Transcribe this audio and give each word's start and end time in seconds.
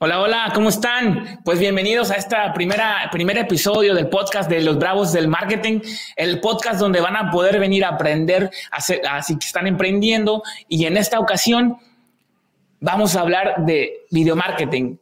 Hola, 0.00 0.20
hola, 0.20 0.52
¿cómo 0.54 0.68
están? 0.68 1.40
Pues 1.44 1.58
bienvenidos 1.58 2.12
a 2.12 2.14
este 2.14 2.36
primer 2.54 3.36
episodio 3.36 3.96
del 3.96 4.08
podcast 4.08 4.48
de 4.48 4.60
los 4.60 4.78
Bravos 4.78 5.12
del 5.12 5.26
Marketing, 5.26 5.80
el 6.14 6.40
podcast 6.40 6.78
donde 6.78 7.00
van 7.00 7.16
a 7.16 7.32
poder 7.32 7.58
venir 7.58 7.84
a 7.84 7.88
aprender, 7.88 8.48
así 8.70 9.36
que 9.36 9.44
están 9.44 9.66
emprendiendo. 9.66 10.44
Y 10.68 10.84
en 10.84 10.96
esta 10.96 11.18
ocasión 11.18 11.78
vamos 12.78 13.16
a 13.16 13.22
hablar 13.22 13.64
de 13.66 14.04
video 14.12 14.36
marketing, 14.36 14.98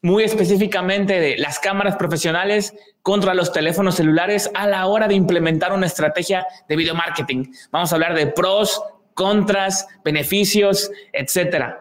muy 0.00 0.22
específicamente 0.22 1.18
de 1.18 1.36
las 1.36 1.58
cámaras 1.58 1.96
profesionales 1.96 2.72
contra 3.02 3.34
los 3.34 3.52
teléfonos 3.52 3.96
celulares 3.96 4.48
a 4.54 4.68
la 4.68 4.86
hora 4.86 5.08
de 5.08 5.16
implementar 5.16 5.72
una 5.72 5.86
estrategia 5.86 6.46
de 6.68 6.76
video 6.76 6.94
marketing. 6.94 7.46
Vamos 7.72 7.90
a 7.90 7.96
hablar 7.96 8.14
de 8.14 8.28
pros, 8.28 8.80
contras, 9.14 9.88
beneficios, 10.04 10.88
etcétera. 11.12 11.80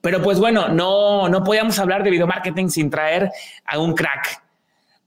Pero 0.00 0.22
pues 0.22 0.38
bueno, 0.38 0.68
no, 0.68 1.28
no 1.28 1.44
podíamos 1.44 1.78
hablar 1.78 2.02
de 2.02 2.10
video 2.10 2.26
marketing 2.26 2.68
sin 2.68 2.90
traer 2.90 3.30
a 3.64 3.78
un 3.78 3.94
crack, 3.94 4.42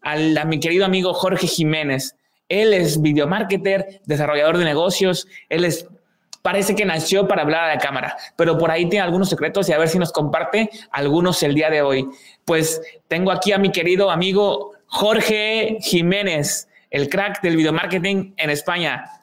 a 0.01 0.45
mi 0.45 0.59
querido 0.59 0.85
amigo 0.85 1.13
Jorge 1.13 1.47
Jiménez. 1.47 2.15
Él 2.49 2.73
es 2.73 3.01
video 3.01 3.27
marketer, 3.27 4.01
desarrollador 4.05 4.57
de 4.57 4.65
negocios, 4.65 5.27
él 5.49 5.65
es 5.65 5.87
parece 6.43 6.75
que 6.75 6.85
nació 6.85 7.27
para 7.27 7.41
hablar 7.41 7.63
a 7.63 7.75
la 7.75 7.79
cámara, 7.79 8.17
pero 8.35 8.57
por 8.57 8.69
ahí 8.69 8.87
tiene 8.89 9.03
algunos 9.03 9.29
secretos 9.29 9.69
y 9.69 9.73
a 9.73 9.77
ver 9.79 9.87
si 9.87 9.97
nos 9.97 10.11
comparte 10.11 10.69
algunos 10.91 11.41
el 11.41 11.55
día 11.55 11.69
de 11.71 11.81
hoy. 11.81 12.05
Pues 12.45 12.81
tengo 13.07 13.31
aquí 13.31 13.53
a 13.53 13.57
mi 13.57 13.71
querido 13.71 14.11
amigo 14.11 14.73
Jorge 14.87 15.77
Jiménez, 15.79 16.67
el 16.91 17.09
crack 17.09 17.41
del 17.41 17.55
video 17.55 17.73
marketing 17.73 18.33
en 18.35 18.49
España. 18.49 19.22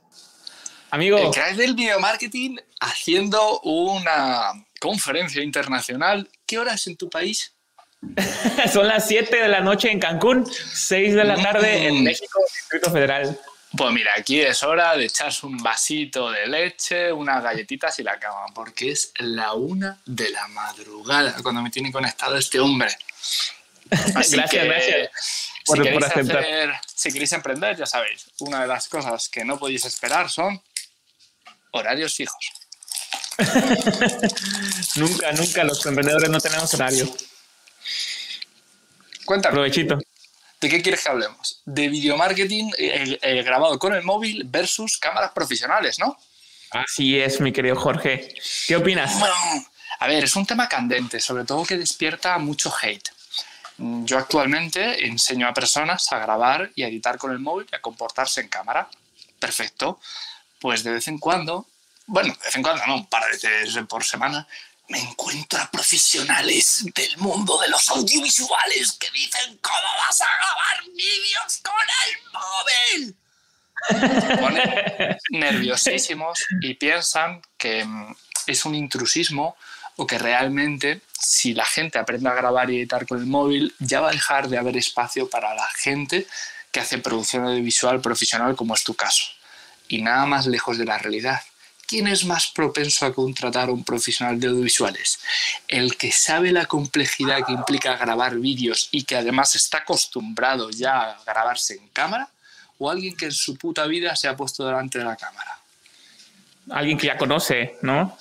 Amigo. 0.91 1.19
El 1.19 1.31
crack 1.31 1.55
del 1.55 1.75
video 1.75 2.01
marketing 2.01 2.57
haciendo 2.81 3.61
una 3.61 4.53
conferencia 4.81 5.43
internacional. 5.43 6.29
¿Qué 6.47 6.59
hora 6.59 6.75
es 6.75 6.87
en 6.89 6.97
tu 6.97 7.09
país? 7.09 7.55
Son 8.73 8.89
las 8.89 9.07
7 9.07 9.37
de 9.37 9.49
la 9.49 9.61
noche 9.61 9.91
en 9.91 10.01
Cancún, 10.01 10.45
6 10.47 11.15
de 11.15 11.25
la 11.25 11.41
tarde 11.41 11.87
en 11.87 12.01
mm. 12.01 12.03
México, 12.03 12.41
Distrito 12.57 12.91
Federal. 12.91 13.39
Pues 13.77 13.93
mira, 13.93 14.13
aquí 14.17 14.41
es 14.41 14.65
hora 14.65 14.97
de 14.97 15.05
echarse 15.05 15.47
un 15.47 15.59
vasito 15.59 16.29
de 16.33 16.49
leche, 16.49 17.13
unas 17.13 17.41
galletitas 17.41 17.97
y 18.01 18.03
la 18.03 18.19
cama, 18.19 18.47
porque 18.53 18.91
es 18.91 19.13
la 19.19 19.53
una 19.53 20.01
de 20.07 20.31
la 20.31 20.49
madrugada 20.49 21.37
cuando 21.41 21.63
me 21.63 21.71
tiene 21.71 21.93
conectado 21.93 22.37
este 22.37 22.59
hombre. 22.59 22.91
gracias, 23.91 24.65
gracias. 24.65 25.11
Por, 25.65 25.77
si, 25.77 25.83
queréis 25.85 26.05
hacer, 26.05 26.73
si 26.85 27.13
queréis 27.13 27.33
emprender, 27.33 27.77
ya 27.77 27.87
sabéis, 27.87 28.27
una 28.41 28.63
de 28.63 28.67
las 28.67 28.89
cosas 28.89 29.29
que 29.29 29.45
no 29.45 29.57
podéis 29.57 29.85
esperar 29.85 30.29
son 30.29 30.61
horarios 31.73 32.15
fijos. 32.15 32.53
nunca, 34.97 35.33
nunca 35.33 35.65
los 35.65 35.85
emprendedores 35.87 36.29
no 36.29 36.41
tenemos 36.41 36.73
horario. 36.75 37.09
Cuéntame. 39.25 39.55
Provechito. 39.55 39.99
¿De 40.61 40.69
qué 40.69 40.83
quieres 40.83 41.03
que 41.03 41.09
hablemos? 41.09 41.63
De 41.65 41.89
video 41.89 42.17
marketing 42.19 42.71
eh, 42.77 43.19
eh, 43.23 43.43
grabado 43.43 43.79
con 43.79 43.95
el 43.95 44.03
móvil 44.03 44.43
versus 44.45 44.99
cámaras 44.99 45.33
profesionales, 45.33 45.99
¿no? 45.99 46.19
Así 46.71 47.19
es, 47.19 47.41
mi 47.41 47.53
querido 47.53 47.77
Jorge. 47.77 48.35
¿Qué 48.67 48.77
opinas? 48.77 49.19
Bueno, 49.19 49.35
a 49.99 50.07
ver, 50.07 50.25
es 50.25 50.37
un 50.37 50.47
tema 50.47 50.69
candente, 50.69 51.19
sobre 51.19 51.45
todo 51.45 51.65
que 51.65 51.79
despierta 51.79 52.37
mucho 52.39 52.73
hate. 52.81 53.09
Yo 53.79 54.19
actualmente 54.19 55.07
enseño 55.07 55.49
a 55.49 55.55
personas 55.55 56.13
a 56.13 56.19
grabar 56.19 56.71
y 56.75 56.83
a 56.83 56.89
editar 56.89 57.17
con 57.17 57.33
el 57.33 57.39
móvil 57.39 57.67
y 57.73 57.77
a 57.77 57.81
comportarse 57.81 58.43
en 58.43 58.49
cámara. 58.49 58.89
Perfecto. 59.39 59.99
Pues 60.61 60.85
de 60.85 60.93
vez 60.93 61.09
en 61.09 61.19
cuando 61.19 61.67
bueno, 62.11 62.35
de 62.35 62.45
vez 62.45 62.55
en 62.57 62.63
cuando, 62.63 62.85
no, 62.87 62.97
un 62.97 63.07
par 63.07 63.23
de 63.25 63.31
veces 63.49 63.87
por 63.89 64.03
semana, 64.03 64.45
me 64.89 64.99
encuentro 64.99 65.61
a 65.61 65.71
profesionales 65.71 66.85
del 66.93 67.17
mundo 67.19 67.57
de 67.61 67.69
los 67.69 67.89
audiovisuales 67.89 68.97
que 68.99 69.09
dicen 69.13 69.57
cómo 69.63 69.79
vas 69.97 70.21
a 70.21 70.27
grabar 70.27 70.83
vídeos 70.93 71.61
con 71.63 71.73
el 72.09 72.19
móvil. 72.33 73.17
Ponen 74.41 75.17
nerviosísimos 75.31 76.41
y 76.61 76.75
piensan 76.75 77.41
que 77.57 77.85
mm, 77.85 78.17
es 78.49 78.65
un 78.65 78.75
intrusismo 78.75 79.57
o 79.95 80.05
que 80.05 80.19
realmente 80.19 81.03
si 81.17 81.55
la 81.55 81.65
gente 81.65 82.01
aprende 82.01 82.29
a 82.29 82.35
grabar 82.35 82.71
y 82.71 82.79
editar 82.79 83.07
con 83.07 83.19
el 83.19 83.27
móvil 83.27 83.73
ya 83.79 84.01
va 84.01 84.09
a 84.09 84.13
dejar 84.13 84.49
de 84.49 84.59
haber 84.59 84.77
espacio 84.77 85.31
para 85.31 85.55
la 85.55 85.69
gente 85.77 86.27
que 86.73 86.81
hace 86.81 86.99
producción 86.99 87.45
audiovisual 87.45 88.01
profesional 88.01 88.57
como 88.57 88.75
es 88.75 88.83
tu 88.83 88.95
caso. 88.95 89.40
Y 89.91 90.01
nada 90.01 90.25
más 90.25 90.47
lejos 90.47 90.79
de 90.79 90.87
la 90.87 90.97
realidad. 90.97 91.43
¿quién 91.91 92.07
es 92.07 92.25
más 92.25 92.47
propenso 92.47 93.05
a 93.05 93.13
contratar 93.13 93.69
a 93.69 93.73
un 93.73 93.83
profesional 93.83 94.39
de 94.39 94.47
audiovisuales? 94.47 95.19
¿El 95.67 95.97
que 95.97 96.13
sabe 96.13 96.53
la 96.53 96.67
complejidad 96.67 97.45
que 97.45 97.53
implica 97.53 97.97
grabar 97.97 98.37
vídeos 98.37 98.89
y 98.93 99.03
que 99.03 99.17
además 99.17 99.57
está 99.57 99.79
acostumbrado 99.79 100.71
ya 100.71 101.01
a 101.01 101.25
grabarse 101.27 101.75
en 101.75 101.89
cámara? 101.89 102.29
¿O 102.79 102.89
alguien 102.89 103.17
que 103.17 103.25
en 103.25 103.33
su 103.33 103.57
puta 103.57 103.87
vida 103.89 104.15
se 104.15 104.29
ha 104.29 104.37
puesto 104.37 104.65
delante 104.65 105.01
de 105.01 105.05
la 105.05 105.17
cámara? 105.17 105.59
Alguien 106.71 106.97
que 106.97 107.09
ya 107.09 107.19
conoce, 107.19 107.77
¿no? 107.83 108.17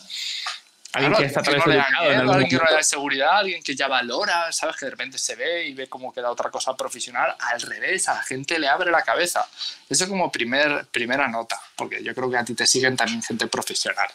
Alguien 0.94 1.14
que 1.14 1.26
está 1.26 1.40
alguien 1.42 2.50
que 2.50 2.56
no 2.56 2.64
le 2.64 2.74
da 2.74 2.82
seguridad, 2.82 3.38
alguien 3.38 3.62
que 3.62 3.76
ya 3.76 3.88
valora, 3.88 4.52
sabes 4.52 4.76
que 4.76 4.86
de 4.86 4.92
repente 4.92 5.20
se 5.20 5.36
ve 5.36 5.68
y 5.68 5.74
ve 5.74 5.88
cómo 5.88 6.12
queda 6.12 6.32
otra 6.32 6.50
cosa 6.50 6.76
profesional, 6.76 7.36
al 7.40 7.62
revés, 7.62 8.10
a 8.10 8.16
la 8.16 8.24
gente 8.24 8.58
le 8.58 8.68
abre 8.68 8.90
la 8.90 9.04
cabeza. 9.04 9.48
Eso 9.88 10.08
como 10.10 10.32
primer, 10.32 10.88
primera 10.88 11.28
nota, 11.28 11.62
porque 11.76 12.04
yo 12.04 12.16
creo 12.16 12.32
que 12.32 12.38
a 12.38 12.44
ti 12.44 12.56
te 12.56 12.66
siguen 12.66 12.98
también 12.98 13.22
gente 13.22 13.46
profesional. 13.46 14.10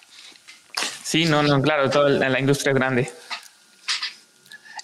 Sí, 1.05 1.27
no, 1.27 1.45
no, 1.45 1.63
claro, 1.63 1.89
toda 1.89 2.11
la 2.11 2.41
industria 2.41 2.73
es 2.73 2.77
grande. 2.77 3.13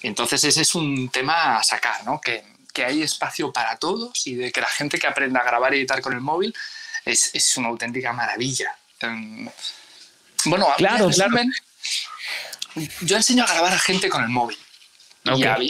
Entonces 0.02 0.44
ese 0.44 0.62
es 0.62 0.74
un 0.76 1.08
tema 1.08 1.56
a 1.56 1.62
sacar, 1.64 2.04
¿no? 2.04 2.20
Que, 2.20 2.44
que, 2.72 2.84
hay 2.84 3.02
espacio 3.02 3.52
para 3.52 3.76
todos 3.76 4.26
y 4.28 4.36
de 4.36 4.52
que 4.52 4.60
la 4.60 4.68
gente 4.68 4.98
que 4.98 5.08
aprenda 5.08 5.40
a 5.40 5.44
grabar 5.44 5.74
y 5.74 5.78
editar 5.78 6.00
con 6.00 6.12
el 6.12 6.20
móvil 6.20 6.54
es, 7.04 7.34
es 7.34 7.56
una 7.56 7.68
auténtica 7.68 8.12
maravilla. 8.12 8.76
Em, 9.00 9.50
bueno, 10.44 10.72
claro, 10.78 11.10
claro 11.10 11.34
yo 13.02 13.16
enseño 13.16 13.44
a 13.44 13.46
grabar 13.46 13.72
a 13.72 13.78
gente 13.78 14.08
con 14.08 14.22
el 14.22 14.28
móvil. 14.28 14.58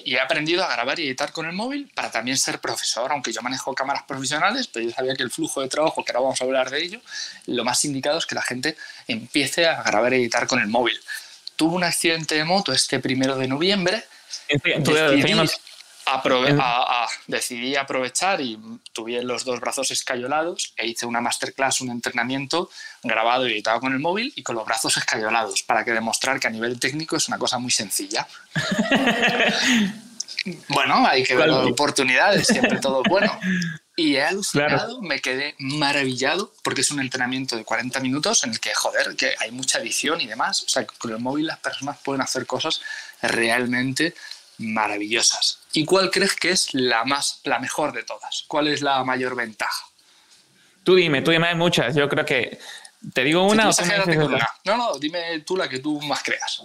Y, 0.05 0.15
he 0.15 0.21
aprendido 0.21 0.65
a 0.65 0.73
grabar 0.73 1.01
y 1.01 1.09
editar 1.09 1.33
con 1.33 1.45
el 1.45 1.53
móvil 1.53 1.91
para 1.93 2.11
también 2.11 2.39
ser 2.39 2.61
profesor, 2.61 3.11
aunque 3.11 3.33
yo 3.33 3.43
manejo 3.43 3.75
cámaras 3.75 4.05
profesionales, 4.05 4.69
pero 4.69 4.87
yo 4.87 4.93
sabía 4.93 5.15
que 5.15 5.25
el 5.25 5.31
flujo 5.31 5.61
de 5.61 5.69
trabajo, 5.69 6.05
que 6.05 6.13
ahora 6.13 6.21
vamos 6.21 6.41
a 6.41 6.45
hablar 6.45 6.71
de 6.71 6.83
ello, 6.83 7.01
lo 7.47 7.65
más 7.65 7.85
indicado 7.85 8.19
es 8.19 8.27
que 8.27 8.37
la 8.37 8.43
gente 8.43 8.77
empiece 9.09 9.67
a 9.67 9.83
grabar 9.83 10.13
y 10.13 10.17
editar 10.17 10.47
con 10.47 10.61
el 10.61 10.69
móvil. 10.69 10.99
Tuve 11.57 11.75
un 11.75 11.85
accidente 11.85 12.37
de 12.37 12.45
moto 12.45 12.73
este 12.73 13.01
primero 13.01 13.37
de 13.37 13.49
noviembre 13.49 14.05
decidí 14.49 15.35
aprovechar 17.77 18.41
y 18.41 18.59
tuve 18.93 19.23
los 19.23 19.45
dos 19.45 19.61
brazos 19.61 19.91
escayolados 19.91 20.73
e 20.77 20.87
hice 20.87 21.07
una 21.07 21.21
masterclass, 21.21 21.81
un 21.81 21.91
entrenamiento 21.91 22.71
grabado 23.03 23.49
y 23.49 23.53
editado 23.53 23.81
con 23.81 23.93
el 23.93 23.99
móvil 23.99 24.33
y 24.37 24.43
con 24.43 24.57
los 24.57 24.65
brazos 24.65 24.97
escayolados 24.97 25.63
para 25.63 25.85
que 25.85 25.93
demostrar 25.93 26.41
que 26.41 26.47
a 26.47 26.51
nivel 26.51 26.79
técnico 26.79 27.17
es 27.17 27.29
una 27.29 27.39
cosa 27.39 27.59
muy 27.59 27.71
sencilla. 27.71 28.27
bueno, 30.69 31.07
hay 31.07 31.23
que 31.23 31.37
ver 31.37 31.51
oportunidades, 31.51 32.47
siempre 32.47 32.79
todo 32.79 33.03
bueno. 33.09 33.39
Y 33.97 34.17
he 34.17 34.25
alucinado, 34.25 35.03
me 35.03 35.21
quedé 35.21 35.55
maravillado 35.59 36.55
porque 36.63 36.81
es 36.81 36.91
un 36.91 37.01
entrenamiento 37.01 37.57
de 37.57 37.65
40 37.65 38.01
minutos 38.01 38.45
en 38.45 38.51
el 38.51 38.61
que, 38.61 38.73
joder, 38.75 39.15
que 39.15 39.35
hay 39.39 39.51
mucha 39.51 39.79
edición 39.79 40.21
y 40.23 40.27
demás. 40.27 40.63
O 40.63 40.69
sea, 40.69 40.87
con 40.87 41.11
el 41.11 41.19
móvil 41.19 41.47
las 41.47 41.59
personas 41.59 41.99
pueden 42.03 42.23
hacer 42.23 42.47
cosas 42.47 42.81
realmente 43.21 44.15
maravillosas. 44.61 45.59
¿Y 45.73 45.85
cuál 45.85 46.11
crees 46.11 46.35
que 46.37 46.51
es 46.51 46.75
la 46.75 47.05
más, 47.05 47.41
la 47.45 47.59
mejor 47.59 47.93
de 47.93 48.03
todas? 48.03 48.45
¿Cuál 48.47 48.69
es 48.69 48.83
la 48.83 49.03
mayor 49.05 49.35
ventaja? 49.35 49.87
Tú 50.85 50.95
dime, 50.95 51.23
tú 51.23 51.31
dime, 51.31 51.49
hay 51.49 51.55
muchas. 51.55 51.95
Yo 51.95 52.09
creo 52.09 52.25
que 52.25 52.59
te 53.13 53.25
digo 53.25 53.47
una 53.47 53.71
o 53.71 53.73
No, 54.65 54.77
no, 54.77 54.99
dime 54.99 55.41
tú 55.41 55.57
la 55.57 55.69
que 55.69 55.79
tú 55.79 56.01
más 56.03 56.23
creas. 56.23 56.63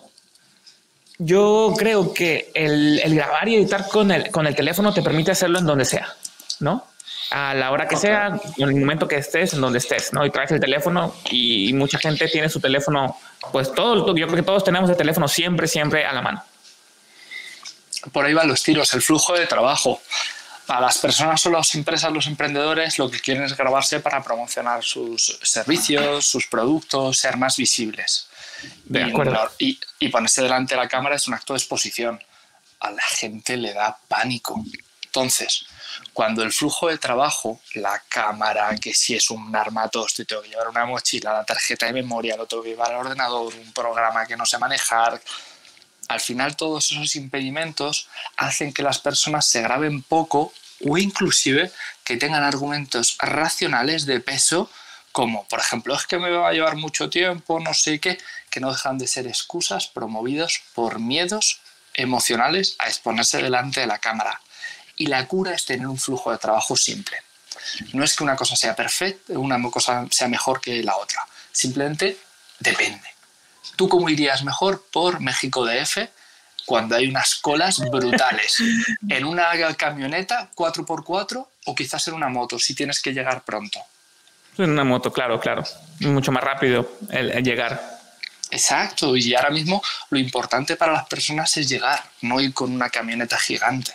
Yo 1.17 1.73
creo 1.77 2.13
que 2.13 2.51
el, 2.53 3.01
grabar 3.15 3.47
y 3.47 3.55
editar 3.55 3.87
con 3.87 4.11
el, 4.11 4.29
con 4.31 4.45
el 4.47 4.55
teléfono 4.55 4.93
te 4.93 5.01
permite 5.01 5.31
hacerlo 5.31 5.59
en 5.59 5.65
donde 5.65 5.85
sea, 5.85 6.13
¿no? 6.59 6.85
A 7.31 7.53
la 7.53 7.71
hora 7.71 7.87
que 7.87 7.95
sea, 7.95 8.39
en 8.57 8.69
el 8.69 8.75
momento 8.75 9.07
que 9.07 9.15
estés, 9.15 9.53
en 9.53 9.61
donde 9.61 9.79
estés, 9.79 10.11
¿no? 10.11 10.25
Y 10.25 10.29
traes 10.29 10.51
el 10.51 10.59
teléfono 10.59 11.15
y, 11.29 11.69
y 11.69 11.73
mucha 11.73 11.97
gente 11.99 12.27
tiene 12.27 12.49
su 12.49 12.59
teléfono, 12.59 13.17
pues 13.51 13.73
todo, 13.73 14.13
yo 14.13 14.27
creo 14.27 14.35
que 14.35 14.43
todos 14.43 14.63
tenemos 14.63 14.89
el 14.89 14.97
teléfono 14.97 15.27
siempre, 15.27 15.67
siempre 15.67 16.05
a 16.05 16.11
la 16.11 16.21
mano 16.21 16.43
por 18.11 18.25
ahí 18.25 18.33
van 18.33 18.47
los 18.47 18.63
tiros, 18.63 18.93
el 18.93 19.01
flujo 19.01 19.33
de 19.33 19.47
trabajo. 19.47 20.01
A 20.67 20.81
las 20.81 20.97
personas 20.97 21.45
o 21.45 21.51
las 21.51 21.75
empresas, 21.75 22.11
los 22.11 22.25
emprendedores, 22.25 22.97
lo 22.97 23.09
que 23.09 23.19
quieren 23.19 23.43
es 23.43 23.55
grabarse 23.55 23.99
para 23.99 24.23
promocionar 24.23 24.83
sus 24.83 25.37
servicios, 25.43 26.25
sus 26.25 26.47
productos, 26.47 27.19
ser 27.19 27.37
más 27.37 27.55
visibles. 27.57 28.27
De 28.83 29.03
acuerdo. 29.03 29.51
Y, 29.59 29.79
y, 29.99 30.09
ponerse 30.09 30.41
delante 30.41 30.73
de 30.73 30.81
la 30.81 30.87
cámara 30.87 31.17
es 31.17 31.27
un 31.27 31.35
acto 31.35 31.53
de 31.53 31.59
exposición. 31.59 32.19
A 32.79 32.89
la 32.89 33.03
gente 33.03 33.57
le 33.57 33.73
da 33.73 33.95
pánico. 34.07 34.63
Entonces, 35.03 35.65
cuando 36.13 36.43
el 36.43 36.51
flujo 36.51 36.87
de 36.87 36.97
trabajo, 36.97 37.61
la 37.75 38.01
cámara, 38.09 38.75
que 38.75 38.93
si 38.93 39.15
es 39.15 39.29
un 39.29 39.55
armatoste, 39.55 40.25
tengo 40.25 40.41
que 40.41 40.49
llevar 40.49 40.69
una 40.69 40.85
mochila, 40.85 41.33
la 41.33 41.43
tarjeta 41.43 41.85
de 41.85 41.93
memoria, 41.93 42.35
lo 42.37 42.47
tengo 42.47 42.63
que 42.63 42.69
llevar 42.69 42.91
al 42.91 43.05
ordenador, 43.05 43.53
un 43.53 43.71
programa 43.71 44.25
que 44.25 44.35
no 44.35 44.45
sé 44.45 44.57
manejar, 44.57 45.21
al 46.07 46.19
final 46.19 46.55
todos 46.55 46.91
esos 46.91 47.15
impedimentos 47.15 48.07
hacen 48.37 48.73
que 48.73 48.83
las 48.83 48.99
personas 48.99 49.45
se 49.45 49.61
graben 49.61 50.01
poco 50.01 50.53
o 50.85 50.97
inclusive 50.97 51.71
que 52.03 52.17
tengan 52.17 52.43
argumentos 52.43 53.17
racionales 53.19 54.05
de 54.05 54.19
peso 54.19 54.69
como, 55.11 55.47
por 55.47 55.61
ejemplo, 55.61 55.95
es 55.95 56.05
que 56.05 56.19
me 56.19 56.29
va 56.29 56.49
a 56.49 56.51
llevar 56.51 56.75
mucho 56.75 57.09
tiempo, 57.09 57.61
no 57.61 57.73
sé 57.73 58.01
qué, 58.01 58.17
que 58.49 58.59
no 58.59 58.69
dejan 58.69 58.97
de 58.97 59.07
ser 59.07 59.27
excusas 59.27 59.87
promovidos 59.87 60.61
por 60.73 60.99
miedos 60.99 61.61
emocionales 61.93 62.75
a 62.79 62.87
exponerse 62.87 63.41
delante 63.41 63.79
de 63.79 63.87
la 63.87 63.99
cámara. 63.99 64.41
Y 64.97 65.05
la 65.07 65.25
cura 65.25 65.53
es 65.53 65.63
tener 65.63 65.87
un 65.87 65.97
flujo 65.97 66.31
de 66.31 66.37
trabajo 66.37 66.75
simple. 66.75 67.17
No 67.93 68.03
es 68.03 68.13
que 68.13 68.25
una 68.25 68.35
cosa 68.35 68.57
sea 68.57 68.75
perfecta, 68.75 69.39
una 69.39 69.57
cosa 69.71 70.05
sea 70.11 70.27
mejor 70.27 70.59
que 70.59 70.83
la 70.83 70.97
otra. 70.97 71.25
Simplemente 71.49 72.17
depende. 72.59 73.14
¿Tú 73.75 73.89
cómo 73.89 74.09
irías 74.09 74.43
mejor 74.43 74.85
por 74.91 75.19
México 75.19 75.65
DF 75.65 75.97
cuando 76.65 76.95
hay 76.95 77.07
unas 77.07 77.35
colas 77.35 77.79
brutales? 77.79 78.57
¿En 79.09 79.25
una 79.25 79.47
camioneta 79.75 80.49
4x4 80.55 81.47
o 81.65 81.75
quizás 81.75 82.07
en 82.07 82.13
una 82.13 82.29
moto 82.29 82.59
si 82.59 82.73
tienes 82.75 83.01
que 83.01 83.13
llegar 83.13 83.43
pronto? 83.43 83.79
En 84.57 84.71
una 84.71 84.83
moto, 84.83 85.11
claro, 85.11 85.39
claro. 85.39 85.63
Mucho 85.99 86.31
más 86.31 86.43
rápido 86.43 86.89
el, 87.11 87.43
llegar. 87.43 87.95
Exacto, 88.51 89.17
y 89.17 89.33
ahora 89.33 89.49
mismo 89.49 89.81
lo 90.09 90.19
importante 90.19 90.75
para 90.75 90.93
las 90.93 91.07
personas 91.07 91.55
es 91.57 91.67
llegar, 91.67 92.01
no 92.21 92.39
ir 92.39 92.53
con 92.53 92.71
una 92.71 92.89
camioneta 92.89 93.37
gigante. 93.37 93.93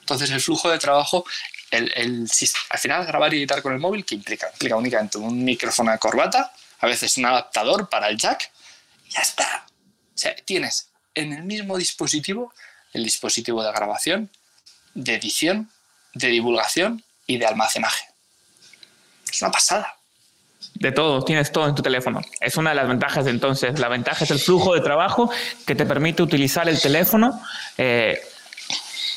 Entonces 0.00 0.30
el 0.30 0.40
flujo 0.40 0.70
de 0.70 0.78
trabajo, 0.78 1.24
el, 1.70 2.26
al 2.70 2.78
final 2.78 3.06
grabar 3.06 3.34
y 3.34 3.38
editar 3.38 3.62
con 3.62 3.72
el 3.72 3.78
móvil, 3.78 4.04
¿qué 4.04 4.14
implica? 4.14 4.48
Implica 4.52 4.76
únicamente 4.76 5.18
un 5.18 5.44
micrófono 5.44 5.92
de 5.92 5.98
corbata, 5.98 6.52
a 6.86 6.90
veces 6.90 7.16
un 7.18 7.26
adaptador 7.26 7.88
para 7.88 8.08
el 8.08 8.16
jack, 8.16 8.50
y 9.06 9.10
ya 9.10 9.20
está. 9.20 9.66
O 10.14 10.18
sea, 10.18 10.34
tienes 10.44 10.88
en 11.14 11.32
el 11.32 11.42
mismo 11.42 11.76
dispositivo 11.76 12.52
el 12.92 13.04
dispositivo 13.04 13.62
de 13.62 13.70
grabación, 13.72 14.30
de 14.94 15.14
edición, 15.14 15.70
de 16.14 16.28
divulgación 16.28 17.04
y 17.26 17.38
de 17.38 17.46
almacenaje. 17.46 18.06
Es 19.30 19.42
una 19.42 19.50
pasada. 19.50 19.94
De 20.74 20.92
todo, 20.92 21.22
tienes 21.22 21.52
todo 21.52 21.68
en 21.68 21.74
tu 21.74 21.82
teléfono. 21.82 22.22
Es 22.40 22.56
una 22.56 22.70
de 22.70 22.76
las 22.76 22.88
ventajas 22.88 23.26
entonces. 23.26 23.78
La 23.78 23.88
ventaja 23.88 24.24
es 24.24 24.30
el 24.30 24.38
flujo 24.38 24.74
de 24.74 24.80
trabajo 24.80 25.30
que 25.66 25.74
te 25.74 25.84
permite 25.84 26.22
utilizar 26.22 26.68
el 26.68 26.80
teléfono 26.80 27.42
eh, 27.76 28.20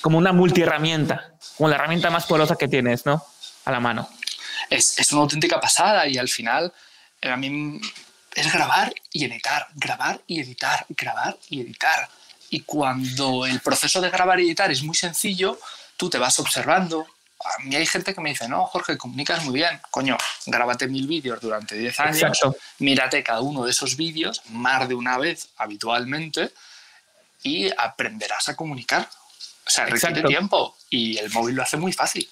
como 0.01 0.17
una 0.17 0.33
multiherramienta, 0.33 1.33
como 1.57 1.69
la 1.69 1.75
herramienta 1.75 2.09
más 2.09 2.25
poderosa 2.25 2.55
que 2.55 2.67
tienes, 2.67 3.05
¿no? 3.05 3.23
A 3.65 3.71
la 3.71 3.79
mano. 3.79 4.09
Es, 4.69 4.99
es 4.99 5.11
una 5.11 5.21
auténtica 5.21 5.59
pasada 5.59 6.07
y 6.07 6.17
al 6.17 6.27
final 6.27 6.73
a 7.21 7.35
mí 7.35 7.79
es 8.35 8.51
grabar 8.51 8.93
y 9.11 9.25
editar, 9.25 9.67
grabar 9.75 10.21
y 10.27 10.39
editar, 10.39 10.85
grabar 10.89 11.37
y 11.49 11.61
editar. 11.61 12.09
Y 12.49 12.61
cuando 12.61 13.45
el 13.45 13.59
proceso 13.59 14.01
de 14.01 14.09
grabar 14.09 14.39
y 14.39 14.47
editar 14.47 14.71
es 14.71 14.81
muy 14.83 14.95
sencillo, 14.95 15.59
tú 15.97 16.09
te 16.09 16.17
vas 16.17 16.39
observando. 16.39 17.05
A 17.43 17.63
mí 17.63 17.75
hay 17.75 17.85
gente 17.85 18.13
que 18.13 18.21
me 18.21 18.31
dice, 18.31 18.47
no, 18.47 18.65
Jorge, 18.65 18.97
comunicas 18.97 19.43
muy 19.43 19.55
bien. 19.55 19.79
Coño, 19.91 20.17
grábate 20.45 20.87
mil 20.87 21.07
vídeos 21.07 21.39
durante 21.39 21.75
10 21.75 21.99
años, 21.99 22.17
Exacto. 22.17 22.55
mírate 22.79 23.23
cada 23.23 23.41
uno 23.41 23.63
de 23.63 23.71
esos 23.71 23.95
vídeos 23.95 24.41
más 24.49 24.87
de 24.87 24.95
una 24.95 25.17
vez 25.17 25.49
habitualmente 25.57 26.51
y 27.43 27.69
aprenderás 27.77 28.49
a 28.49 28.55
comunicar. 28.55 29.09
O 29.65 29.69
sea, 29.69 29.85
requiere 29.85 30.23
tiempo 30.23 30.75
y 30.89 31.17
el 31.17 31.29
móvil 31.31 31.55
lo 31.55 31.63
hace 31.63 31.77
muy 31.77 31.93
fácil. 31.93 32.27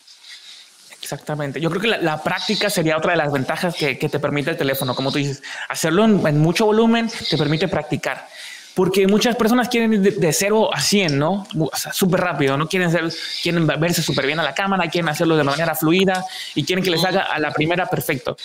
Exactamente. 1.07 1.61
Yo 1.61 1.69
creo 1.69 1.81
que 1.81 1.87
la, 1.87 2.21
práctica 2.21 2.69
sería 2.69 2.97
otra 2.97 3.11
de 3.11 3.17
las 3.17 3.31
ventajas 3.31 3.73
que, 3.75 3.95
te 3.95 4.19
permite 4.19 4.49
el 4.49 4.57
teléfono. 4.57 4.93
Como 4.93 5.09
tú 5.09 5.19
dices, 5.19 5.41
hacerlo 5.69 6.03
en, 6.03 6.37
mucho 6.37 6.65
volumen 6.65 7.09
te 7.29 7.37
permite 7.37 7.69
practicar. 7.69 8.27
Porque 8.73 9.07
muchas 9.07 9.37
personas 9.37 9.69
quieren 9.69 9.93
ir 9.93 10.01
de, 10.01 10.11
de 10.11 10.33
0 10.33 10.69
a 10.73 10.81
100, 10.81 11.17
¿no? 11.17 11.47
O 11.57 11.77
sea, 11.77 11.93
súper 11.93 12.19
rápido, 12.19 12.57
¿no? 12.57 12.67
Quieren, 12.67 12.91
ser, 12.91 13.09
quieren 13.41 13.65
verse 13.65 14.01
súper 14.01 14.25
bien 14.25 14.37
a 14.41 14.43
la 14.43 14.53
cámara, 14.53 14.89
quieren 14.89 15.07
hacerlo 15.07 15.37
de 15.37 15.45
manera 15.45 15.75
fluida 15.75 16.25
y 16.55 16.65
quieren 16.65 16.83
que 16.83 16.91
les 16.91 17.05
haga 17.05 17.21
a 17.21 17.39
la 17.39 17.51
primera 17.51 17.85
perfecto. 17.85 18.35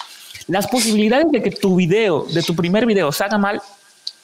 Las 0.46 0.68
posibilidades 0.68 1.32
de 1.32 1.42
que 1.42 1.50
tu 1.50 1.74
video, 1.74 2.26
de 2.32 2.44
tu 2.44 2.54
primer 2.54 2.86
video, 2.86 3.10
salga 3.10 3.38
mal 3.38 3.60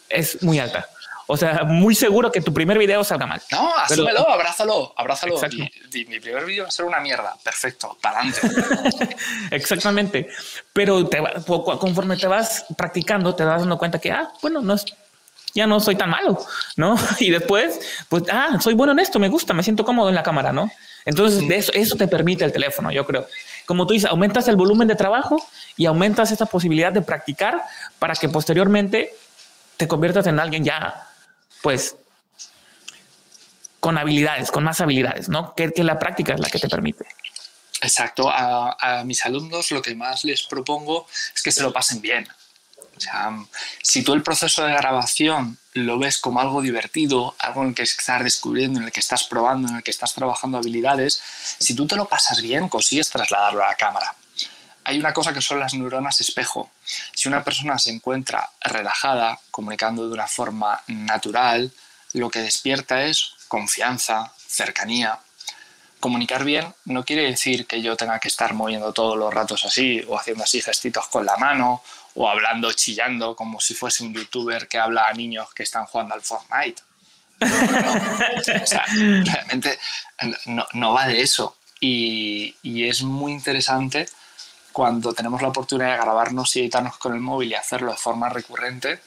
es 0.08 0.40
muy 0.44 0.60
alta. 0.60 0.88
O 1.30 1.36
sea, 1.36 1.62
muy 1.64 1.94
seguro 1.94 2.32
que 2.32 2.40
tu 2.40 2.54
primer 2.54 2.78
video 2.78 3.04
salga 3.04 3.26
mal. 3.26 3.42
No, 3.52 3.74
asúmelo, 3.76 4.26
abrázalo, 4.30 4.94
abrázalo. 4.96 5.38
mi 5.92 6.20
primer 6.20 6.46
video 6.46 6.64
va 6.64 6.68
a 6.68 6.72
ser 6.72 6.86
una 6.86 7.00
mierda. 7.00 7.36
Perfecto, 7.44 7.98
para 8.00 8.20
adelante. 8.20 9.14
Exactamente. 9.50 10.26
Pero 10.72 11.06
te 11.06 11.22
conforme 11.52 12.16
te 12.16 12.26
vas 12.26 12.64
practicando, 12.78 13.34
te 13.34 13.44
vas 13.44 13.60
dando 13.60 13.76
cuenta 13.76 13.98
que, 13.98 14.10
ah, 14.10 14.30
bueno, 14.40 14.62
no 14.62 14.72
es, 14.72 14.86
ya 15.54 15.66
no 15.66 15.80
soy 15.80 15.96
tan 15.96 16.08
malo, 16.08 16.38
¿no? 16.76 16.96
Y 17.18 17.30
después, 17.30 17.78
pues, 18.08 18.22
ah, 18.32 18.58
soy 18.58 18.72
bueno 18.72 18.94
en 18.94 19.00
esto, 19.00 19.18
me 19.18 19.28
gusta, 19.28 19.52
me 19.52 19.62
siento 19.62 19.84
cómodo 19.84 20.08
en 20.08 20.14
la 20.14 20.22
cámara, 20.22 20.50
¿no? 20.50 20.70
Entonces, 21.04 21.46
de 21.46 21.56
eso, 21.58 21.72
eso 21.74 21.96
te 21.96 22.08
permite 22.08 22.42
el 22.46 22.52
teléfono, 22.52 22.90
yo 22.90 23.04
creo. 23.04 23.26
Como 23.66 23.86
tú 23.86 23.92
dices, 23.92 24.08
aumentas 24.08 24.48
el 24.48 24.56
volumen 24.56 24.88
de 24.88 24.94
trabajo 24.94 25.46
y 25.76 25.84
aumentas 25.84 26.32
esa 26.32 26.46
posibilidad 26.46 26.90
de 26.90 27.02
practicar 27.02 27.62
para 27.98 28.14
que 28.14 28.30
posteriormente 28.30 29.12
te 29.76 29.86
conviertas 29.86 30.26
en 30.26 30.40
alguien 30.40 30.64
ya 30.64 31.07
pues 31.62 31.96
con 33.80 33.96
habilidades, 33.98 34.50
con 34.50 34.64
más 34.64 34.80
habilidades, 34.80 35.28
¿no? 35.28 35.54
Que, 35.54 35.72
la 35.76 35.98
práctica 35.98 36.34
es 36.34 36.40
la 36.40 36.50
que 36.50 36.58
te 36.58 36.68
permite. 36.68 37.06
Exacto. 37.80 38.28
A, 38.28 39.02
mis 39.04 39.24
alumnos 39.24 39.70
lo 39.70 39.82
que 39.82 39.94
más 39.94 40.24
les 40.24 40.42
propongo 40.42 41.06
es 41.34 41.42
que 41.42 41.52
se 41.52 41.62
lo 41.62 41.72
pasen 41.72 42.00
bien. 42.00 42.26
O 42.96 43.00
sea, 43.00 43.32
si 43.80 44.02
tú 44.02 44.12
el 44.12 44.24
proceso 44.24 44.64
de 44.64 44.72
grabación 44.72 45.56
lo 45.74 46.00
ves 46.00 46.18
como 46.18 46.40
algo 46.40 46.60
divertido, 46.60 47.36
algo 47.38 47.62
en 47.62 47.68
el 47.68 47.74
que 47.74 47.82
estás 47.82 48.24
descubriendo, 48.24 48.80
en 48.80 48.86
el 48.86 48.92
que 48.92 48.98
estás 48.98 49.22
probando, 49.24 49.68
en 49.68 49.76
el 49.76 49.82
que 49.84 49.92
estás 49.92 50.12
trabajando 50.14 50.58
habilidades, 50.58 51.22
si 51.60 51.74
tú 51.74 51.86
te 51.86 51.94
lo 51.94 52.08
pasas 52.08 52.42
bien, 52.42 52.68
consigues 52.68 53.08
trasladarlo 53.08 53.62
a 53.62 53.68
la 53.68 53.74
cámara. 53.76 54.16
Hay 54.88 54.98
una 54.98 55.12
cosa 55.12 55.34
que 55.34 55.42
son 55.42 55.60
las 55.60 55.74
neuronas 55.74 56.18
espejo. 56.22 56.70
Si 57.12 57.28
una 57.28 57.44
persona 57.44 57.78
se 57.78 57.90
encuentra 57.90 58.48
relajada, 58.62 59.38
comunicando 59.50 60.08
de 60.08 60.14
una 60.14 60.26
forma 60.26 60.80
natural, 60.86 61.70
lo 62.14 62.30
que 62.30 62.38
despierta 62.38 63.02
es 63.02 63.34
confianza, 63.48 64.32
cercanía. 64.46 65.18
Comunicar 66.00 66.42
bien 66.42 66.74
no 66.86 67.04
quiere 67.04 67.24
decir 67.24 67.66
que 67.66 67.82
yo 67.82 67.98
tenga 67.98 68.18
que 68.18 68.28
estar 68.28 68.54
moviendo 68.54 68.94
todos 68.94 69.18
los 69.18 69.34
ratos 69.34 69.66
así 69.66 70.02
o 70.08 70.18
haciendo 70.18 70.44
así 70.44 70.62
gestitos 70.62 71.06
con 71.08 71.26
la 71.26 71.36
mano 71.36 71.82
o 72.14 72.26
hablando, 72.26 72.72
chillando 72.72 73.36
como 73.36 73.60
si 73.60 73.74
fuese 73.74 74.04
un 74.04 74.14
youtuber 74.14 74.68
que 74.68 74.78
habla 74.78 75.06
a 75.06 75.12
niños 75.12 75.52
que 75.52 75.64
están 75.64 75.84
jugando 75.84 76.14
al 76.14 76.22
Fortnite. 76.22 76.82
o 77.42 78.66
sea, 78.66 78.86
realmente 78.88 79.78
no, 80.46 80.94
va 80.94 81.06
de 81.06 81.20
eso. 81.20 81.58
Y, 81.78 82.56
y 82.62 82.88
es 82.88 83.02
muy 83.02 83.32
interesante 83.32 84.08
cuando 84.78 85.12
tenemos 85.12 85.42
la 85.42 85.48
oportunidad 85.48 85.90
de 85.90 85.96
grabarnos 85.96 86.54
y 86.54 86.60
editarnos 86.60 86.98
con 86.98 87.12
el 87.12 87.18
móvil 87.18 87.50
y 87.50 87.54
hacerlo 87.56 87.90
de 87.90 87.98
forma 87.98 88.28
recurrente, 88.28 89.00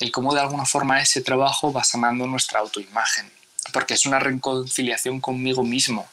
el 0.00 0.10
cómo 0.10 0.34
de 0.34 0.40
alguna 0.40 0.66
forma 0.66 1.00
ese 1.00 1.20
trabajo 1.20 1.72
va 1.72 1.84
sanando 1.84 2.26
nuestra 2.26 2.58
autoimagen, 2.58 3.30
porque 3.72 3.94
es 3.94 4.04
una 4.04 4.18
reconciliación 4.18 5.20
conmigo 5.20 5.62
mismo. 5.62 6.08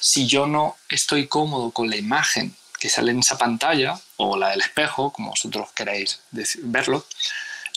Si 0.00 0.26
yo 0.26 0.48
no 0.48 0.76
estoy 0.88 1.28
cómodo 1.28 1.70
con 1.70 1.88
la 1.88 1.94
imagen 1.94 2.56
que 2.80 2.88
sale 2.88 3.12
en 3.12 3.20
esa 3.20 3.38
pantalla, 3.38 4.00
o 4.16 4.36
la 4.36 4.48
del 4.48 4.62
espejo, 4.62 5.12
como 5.12 5.30
vosotros 5.30 5.68
queráis 5.72 6.18
verlo, 6.32 7.06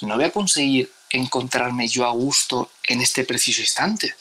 no 0.02 0.16
voy 0.16 0.24
a 0.24 0.32
conseguir 0.32 0.92
encontrarme 1.12 1.88
yo 1.88 2.08
a 2.08 2.14
gusto 2.14 2.72
en 2.88 3.02
este 3.02 3.26
preciso 3.26 3.62
instante. 3.62 4.16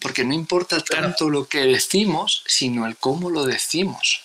Porque 0.00 0.24
no 0.24 0.34
importa 0.34 0.82
tanto 0.82 1.30
lo 1.30 1.46
que 1.46 1.60
decimos, 1.60 2.42
sino 2.44 2.88
el 2.88 2.96
cómo 2.96 3.30
lo 3.30 3.44
decimos 3.44 4.22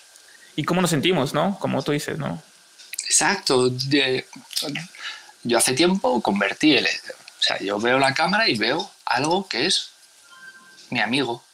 y 0.58 0.64
cómo 0.64 0.80
nos 0.80 0.90
sentimos, 0.90 1.34
¿no? 1.34 1.56
Como 1.60 1.84
tú 1.84 1.92
dices, 1.92 2.18
¿no? 2.18 2.42
Exacto. 3.04 3.70
yo 5.44 5.56
hace 5.56 5.72
tiempo 5.72 6.20
convertí 6.20 6.76
el... 6.76 6.84
O 6.84 7.42
sea, 7.42 7.60
yo 7.60 7.78
veo 7.78 8.00
la 8.00 8.12
cámara 8.12 8.48
y 8.48 8.58
veo 8.58 8.90
algo 9.04 9.46
que 9.46 9.66
es 9.66 9.90
mi 10.90 10.98
amigo, 10.98 11.44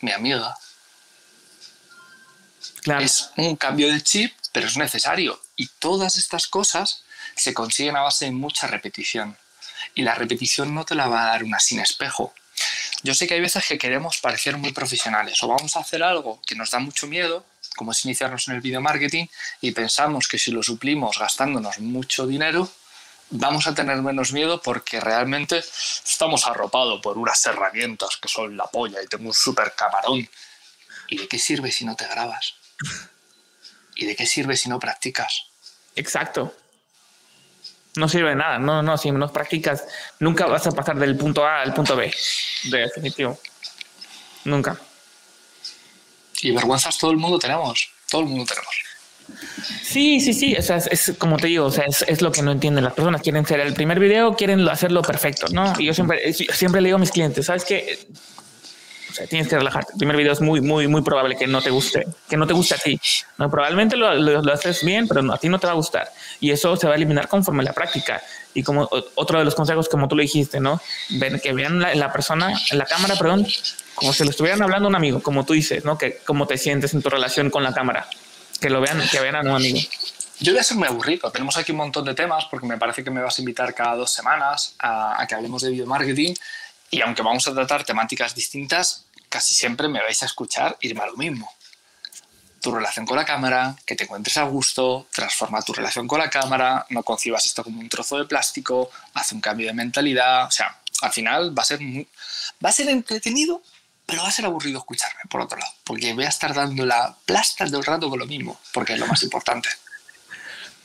mi 0.00 0.10
amiga. 0.10 0.58
Claro. 2.82 3.04
Es 3.04 3.30
un 3.36 3.54
cambio 3.54 3.92
de 3.92 4.02
chip, 4.02 4.34
pero 4.50 4.66
es 4.66 4.76
necesario. 4.76 5.40
Y 5.54 5.68
todas 5.78 6.16
estas 6.16 6.48
cosas 6.48 7.04
se 7.36 7.54
consiguen 7.54 7.96
a 7.96 8.00
base 8.00 8.24
de 8.24 8.32
mucha 8.32 8.66
repetición. 8.66 9.38
Y 9.94 10.02
la 10.02 10.16
repetición 10.16 10.74
no 10.74 10.84
te 10.84 10.96
la 10.96 11.06
va 11.06 11.22
a 11.22 11.26
dar 11.26 11.44
una 11.44 11.60
sin 11.60 11.78
espejo. 11.78 12.34
Yo 13.04 13.14
sé 13.14 13.28
que 13.28 13.34
hay 13.34 13.40
veces 13.40 13.64
que 13.68 13.78
queremos 13.78 14.18
parecer 14.18 14.56
muy 14.56 14.72
profesionales 14.72 15.40
o 15.44 15.46
vamos 15.46 15.76
a 15.76 15.80
hacer 15.80 16.02
algo 16.02 16.42
que 16.44 16.56
nos 16.56 16.72
da 16.72 16.80
mucho 16.80 17.06
miedo 17.06 17.46
como 17.74 17.92
es 17.92 18.04
iniciarnos 18.04 18.48
en 18.48 18.54
el 18.54 18.60
video 18.60 18.80
marketing 18.80 19.26
y 19.60 19.72
pensamos 19.72 20.28
que 20.28 20.38
si 20.38 20.50
lo 20.50 20.62
suplimos 20.62 21.18
gastándonos 21.18 21.78
mucho 21.80 22.26
dinero, 22.26 22.68
vamos 23.30 23.66
a 23.66 23.74
tener 23.74 24.00
menos 24.02 24.32
miedo 24.32 24.60
porque 24.62 25.00
realmente 25.00 25.58
estamos 25.58 26.46
arropados 26.46 27.00
por 27.00 27.18
unas 27.18 27.44
herramientas 27.46 28.18
que 28.20 28.28
son 28.28 28.56
la 28.56 28.66
polla 28.66 29.02
y 29.02 29.06
tengo 29.06 29.28
un 29.28 29.34
super 29.34 29.74
camarón. 29.76 30.28
¿Y 31.08 31.18
de 31.18 31.28
qué 31.28 31.38
sirve 31.38 31.72
si 31.72 31.84
no 31.84 31.96
te 31.96 32.06
grabas? 32.06 32.54
¿Y 33.96 34.06
de 34.06 34.16
qué 34.16 34.26
sirve 34.26 34.56
si 34.56 34.68
no 34.68 34.78
practicas? 34.78 35.44
Exacto. 35.94 36.54
No 37.96 38.08
sirve 38.08 38.30
de 38.30 38.36
nada. 38.36 38.58
No, 38.58 38.82
no, 38.82 38.96
si 38.96 39.10
no 39.10 39.30
practicas, 39.30 39.84
nunca 40.18 40.46
vas 40.46 40.66
a 40.66 40.72
pasar 40.72 40.98
del 40.98 41.16
punto 41.16 41.44
A 41.44 41.60
al 41.60 41.74
punto 41.74 41.94
B. 41.94 42.14
Definitivo. 42.64 43.38
Nunca. 44.44 44.78
Y 46.42 46.50
vergüenzas 46.50 46.98
todo 46.98 47.12
el 47.12 47.16
mundo 47.16 47.38
tenemos. 47.38 47.88
Todo 48.10 48.22
el 48.22 48.26
mundo 48.28 48.44
tenemos. 48.44 48.74
Sí, 49.82 50.20
sí, 50.20 50.34
sí. 50.34 50.56
O 50.56 50.62
sea, 50.62 50.76
es, 50.76 51.14
como 51.18 51.36
te 51.36 51.46
digo, 51.46 51.66
o 51.66 51.70
sea, 51.70 51.84
es, 51.84 52.22
lo 52.22 52.32
que 52.32 52.42
no 52.42 52.50
entienden 52.50 52.84
las 52.84 52.94
personas. 52.94 53.22
Quieren 53.22 53.46
ser 53.46 53.60
el 53.60 53.74
primer 53.74 54.00
video, 54.00 54.34
quieren 54.34 54.68
hacerlo 54.68 55.02
perfecto, 55.02 55.46
¿no? 55.52 55.72
Y 55.78 55.86
yo 55.86 55.94
siempre, 55.94 56.32
siempre 56.32 56.80
le 56.80 56.88
digo 56.88 56.96
a 56.96 57.00
mis 57.00 57.10
clientes, 57.10 57.46
¿sabes 57.46 57.64
qué? 57.64 57.98
O 59.10 59.14
sea, 59.14 59.26
tienes 59.26 59.46
que 59.46 59.56
relajarte. 59.56 59.92
El 59.92 59.98
primer 59.98 60.16
video 60.16 60.32
es 60.32 60.40
muy, 60.40 60.60
muy, 60.60 60.88
muy 60.88 61.02
probable 61.02 61.36
que 61.36 61.46
no 61.46 61.60
te 61.60 61.70
guste, 61.70 62.06
que 62.28 62.36
no 62.36 62.46
te 62.46 62.54
guste 62.54 62.74
a 62.74 62.78
ti. 62.78 62.98
No, 63.36 63.50
probablemente 63.50 63.96
lo, 63.96 64.14
lo, 64.14 64.52
haces 64.52 64.82
bien, 64.84 65.06
pero 65.06 65.32
a 65.32 65.38
ti 65.38 65.48
no 65.48 65.58
te 65.58 65.66
va 65.66 65.74
a 65.74 65.76
gustar. 65.76 66.10
Y 66.40 66.50
eso 66.50 66.74
se 66.76 66.86
va 66.86 66.94
a 66.94 66.96
eliminar 66.96 67.28
conforme 67.28 67.62
la 67.62 67.74
práctica. 67.74 68.22
Y 68.54 68.62
como 68.62 68.88
otro 69.14 69.38
de 69.38 69.44
los 69.44 69.54
consejos, 69.54 69.88
como 69.88 70.08
tú 70.08 70.16
lo 70.16 70.22
dijiste, 70.22 70.60
¿no? 70.60 70.80
Ven, 71.10 71.38
que 71.40 71.52
vean 71.52 71.78
la, 71.78 71.94
la 71.94 72.10
persona, 72.10 72.58
la 72.72 72.86
cámara, 72.86 73.16
perdón, 73.16 73.46
como 73.94 74.12
si 74.12 74.24
lo 74.24 74.30
estuvieran 74.30 74.62
hablando 74.62 74.86
a 74.86 74.90
un 74.90 74.96
amigo, 74.96 75.22
como 75.22 75.44
tú 75.44 75.52
dices, 75.52 75.84
¿no? 75.84 75.98
Que 75.98 76.18
cómo 76.24 76.46
te 76.46 76.58
sientes 76.58 76.94
en 76.94 77.02
tu 77.02 77.10
relación 77.10 77.50
con 77.50 77.62
la 77.62 77.72
cámara. 77.72 78.08
Que 78.60 78.70
lo 78.70 78.80
vean, 78.80 79.02
que 79.10 79.20
vean 79.20 79.36
a 79.36 79.40
un 79.40 79.48
amigo. 79.48 79.80
Yo 80.42 80.52
voy 80.52 80.60
a 80.60 80.64
ser 80.64 80.76
muy 80.76 80.88
aburrido. 80.88 81.30
Tenemos 81.30 81.56
aquí 81.56 81.70
un 81.70 81.78
montón 81.78 82.04
de 82.04 82.14
temas 82.14 82.46
porque 82.50 82.66
me 82.66 82.76
parece 82.76 83.04
que 83.04 83.10
me 83.12 83.20
vas 83.20 83.38
a 83.38 83.42
invitar 83.42 83.74
cada 83.74 83.94
dos 83.94 84.10
semanas 84.10 84.74
a, 84.80 85.24
que 85.28 85.36
hablemos 85.36 85.62
de 85.62 85.70
video 85.70 85.86
marketing. 85.86 86.34
Y 86.90 87.00
aunque 87.00 87.22
vamos 87.22 87.46
a 87.46 87.54
tratar 87.54 87.84
temáticas 87.84 88.34
distintas, 88.34 89.04
casi 89.28 89.54
siempre 89.54 89.86
me 89.86 90.00
vais 90.00 90.20
a 90.22 90.26
escuchar 90.26 90.76
irme 90.80 91.02
a 91.02 91.06
lo 91.06 91.16
mismo. 91.16 91.48
Tu 92.60 92.72
relación 92.72 93.06
con 93.06 93.16
la 93.16 93.24
cámara, 93.24 93.76
que 93.86 93.94
te 93.94 94.02
encuentres 94.04 94.36
a 94.36 94.42
gusto, 94.42 95.06
transforma 95.12 95.62
tu 95.62 95.72
relación 95.72 96.08
con 96.08 96.18
la 96.18 96.28
cámara, 96.28 96.86
no 96.90 97.04
concibas 97.04 97.46
esto 97.46 97.62
como 97.62 97.78
un 97.78 97.88
trozo 97.88 98.18
de 98.18 98.24
plástico, 98.24 98.90
haz 99.14 99.30
un 99.30 99.40
cambio 99.40 99.68
de 99.68 99.74
mentalidad. 99.74 100.46
O 100.46 100.50
sea, 100.50 100.76
al 101.02 101.12
final 101.12 101.56
va 101.56 101.62
a 101.62 101.66
ser, 101.66 101.78
va 102.64 102.68
a 102.68 102.72
ser 102.72 102.88
entretenido, 102.88 103.62
pero 104.06 104.22
va 104.22 104.28
a 104.28 104.32
ser 104.32 104.44
aburrido 104.44 104.78
escucharme, 104.78 105.20
por 105.28 105.40
otro 105.40 105.58
lado, 105.58 105.72
porque 105.84 106.12
voy 106.12 106.24
a 106.24 106.28
estar 106.28 106.54
dando 106.54 106.84
la 106.84 107.14
plasta 107.24 107.66
todo 107.66 107.78
el 107.78 107.84
rato 107.84 108.10
con 108.10 108.18
lo 108.18 108.26
mismo, 108.26 108.58
porque 108.72 108.94
es 108.94 108.98
lo 108.98 109.06
más 109.06 109.22
importante. 109.22 109.68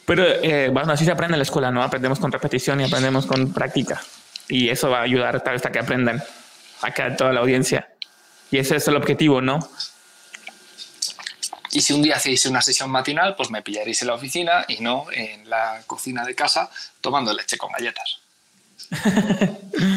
Pero 0.06 0.24
eh, 0.26 0.70
bueno, 0.70 0.94
así 0.94 1.04
se 1.04 1.12
aprende 1.12 1.36
en 1.36 1.40
la 1.40 1.44
escuela, 1.44 1.70
¿no? 1.70 1.84
Aprendemos 1.84 2.20
con 2.20 2.32
repetición 2.32 2.80
y 2.80 2.86
aprendemos 2.86 3.26
con 3.26 3.52
práctica. 3.52 4.02
Y 4.48 4.70
eso 4.70 4.90
va 4.90 5.00
a 5.00 5.02
ayudar 5.02 5.44
tal 5.44 5.54
vez 5.54 5.66
a 5.66 5.72
que 5.72 5.80
aprendan 5.80 6.24
acá 6.82 7.14
toda 7.18 7.34
la 7.34 7.42
audiencia. 7.42 7.90
Y 8.50 8.58
ese 8.58 8.78
es 8.78 8.88
el 8.88 8.96
objetivo, 8.96 9.42
¿no? 9.42 9.60
Y 11.72 11.82
si 11.82 11.92
un 11.94 12.02
día 12.02 12.16
hacéis 12.16 12.46
una 12.46 12.62
sesión 12.62 12.90
matinal, 12.90 13.36
pues 13.36 13.50
me 13.50 13.62
pillaréis 13.62 14.02
en 14.02 14.08
la 14.08 14.14
oficina 14.14 14.64
y 14.70 14.80
no 14.80 15.08
en 15.12 15.50
la 15.50 15.82
cocina 15.86 16.24
de 16.24 16.34
casa 16.34 16.70
tomando 17.02 17.34
leche 17.34 17.58
con 17.58 17.72
galletas. 17.72 18.20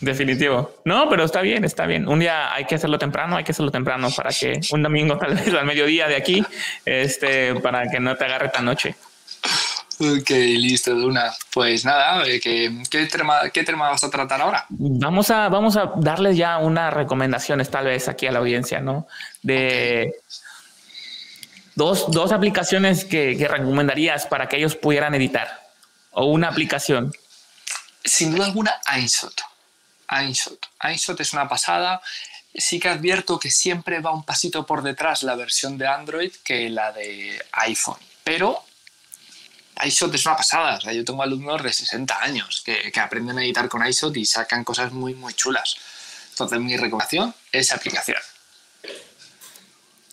Definitivo. 0.00 0.74
No, 0.84 1.08
pero 1.08 1.24
está 1.24 1.40
bien, 1.40 1.64
está 1.64 1.86
bien. 1.86 2.06
Un 2.06 2.20
día 2.20 2.54
hay 2.54 2.64
que 2.64 2.76
hacerlo 2.76 2.98
temprano, 2.98 3.36
hay 3.36 3.44
que 3.44 3.52
hacerlo 3.52 3.70
temprano 3.70 4.10
para 4.16 4.30
que 4.30 4.60
un 4.70 4.82
domingo, 4.82 5.18
tal 5.18 5.34
vez 5.34 5.52
al 5.52 5.66
mediodía 5.66 6.06
de 6.06 6.16
aquí, 6.16 6.44
este, 6.84 7.54
para 7.56 7.88
que 7.88 7.98
no 7.98 8.16
te 8.16 8.24
agarre 8.24 8.48
tan 8.48 8.64
noche. 8.64 8.94
Ok, 10.00 10.30
listo, 10.30 10.94
Duna. 10.94 11.34
Pues 11.52 11.84
nada, 11.84 12.24
eh, 12.24 12.38
¿qué, 12.40 12.82
qué, 12.88 13.06
tema, 13.06 13.50
¿qué 13.52 13.64
tema 13.64 13.90
vas 13.90 14.04
a 14.04 14.10
tratar 14.10 14.40
ahora? 14.40 14.64
Vamos 14.68 15.30
a, 15.30 15.48
vamos 15.48 15.76
a 15.76 15.92
darles 15.96 16.36
ya 16.36 16.58
unas 16.58 16.94
recomendaciones 16.94 17.68
tal 17.68 17.86
vez 17.86 18.06
aquí 18.06 18.28
a 18.28 18.32
la 18.32 18.38
audiencia, 18.38 18.80
¿no? 18.80 19.08
De 19.42 20.14
dos, 21.74 22.12
dos, 22.12 22.30
aplicaciones 22.30 23.04
que, 23.04 23.36
que, 23.36 23.48
recomendarías 23.48 24.26
para 24.26 24.48
que 24.48 24.58
ellos 24.58 24.76
pudieran 24.76 25.16
editar 25.16 25.66
o 26.12 26.26
una 26.26 26.48
aplicación. 26.48 27.12
Sin 28.04 28.30
duda 28.30 28.44
alguna, 28.44 28.76
Ainshot. 28.86 29.34
Ainshot. 30.08 30.66
Ainshot 30.80 31.20
es 31.20 31.32
una 31.32 31.48
pasada. 31.48 32.00
Sí 32.54 32.80
que 32.80 32.88
advierto 32.88 33.38
que 33.38 33.50
siempre 33.50 34.00
va 34.00 34.12
un 34.12 34.24
pasito 34.24 34.66
por 34.66 34.82
detrás 34.82 35.22
la 35.22 35.36
versión 35.36 35.78
de 35.78 35.86
Android 35.86 36.32
que 36.42 36.68
la 36.70 36.92
de 36.92 37.40
iPhone, 37.52 37.98
pero 38.24 38.64
iShot 39.84 40.12
es 40.14 40.26
una 40.26 40.36
pasada. 40.36 40.78
yo 40.92 41.04
tengo 41.04 41.22
alumnos 41.22 41.62
de 41.62 41.72
60 41.72 42.22
años 42.22 42.62
que, 42.64 42.92
aprenden 43.00 43.38
a 43.38 43.44
editar 43.44 43.68
con 43.68 43.86
iShot 43.86 44.16
y 44.16 44.24
sacan 44.24 44.64
cosas 44.64 44.92
muy, 44.92 45.14
muy 45.14 45.34
chulas. 45.34 45.76
Entonces, 46.30 46.60
mi 46.60 46.76
recomendación 46.76 47.34
es 47.52 47.72
aplicación. 47.72 48.18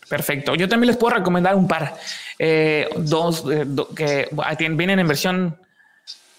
Perfecto. 0.08 0.56
Yo 0.56 0.70
también 0.70 0.90
les 0.90 0.98
puedo 0.98 1.16
recomendar 1.16 1.56
un 1.56 1.68
par. 1.68 1.98
Eh, 2.38 2.90
dos 2.98 3.44
eh, 3.52 3.66
que 3.96 4.30
vienen 4.72 5.00
en 5.00 5.08
versión 5.08 5.58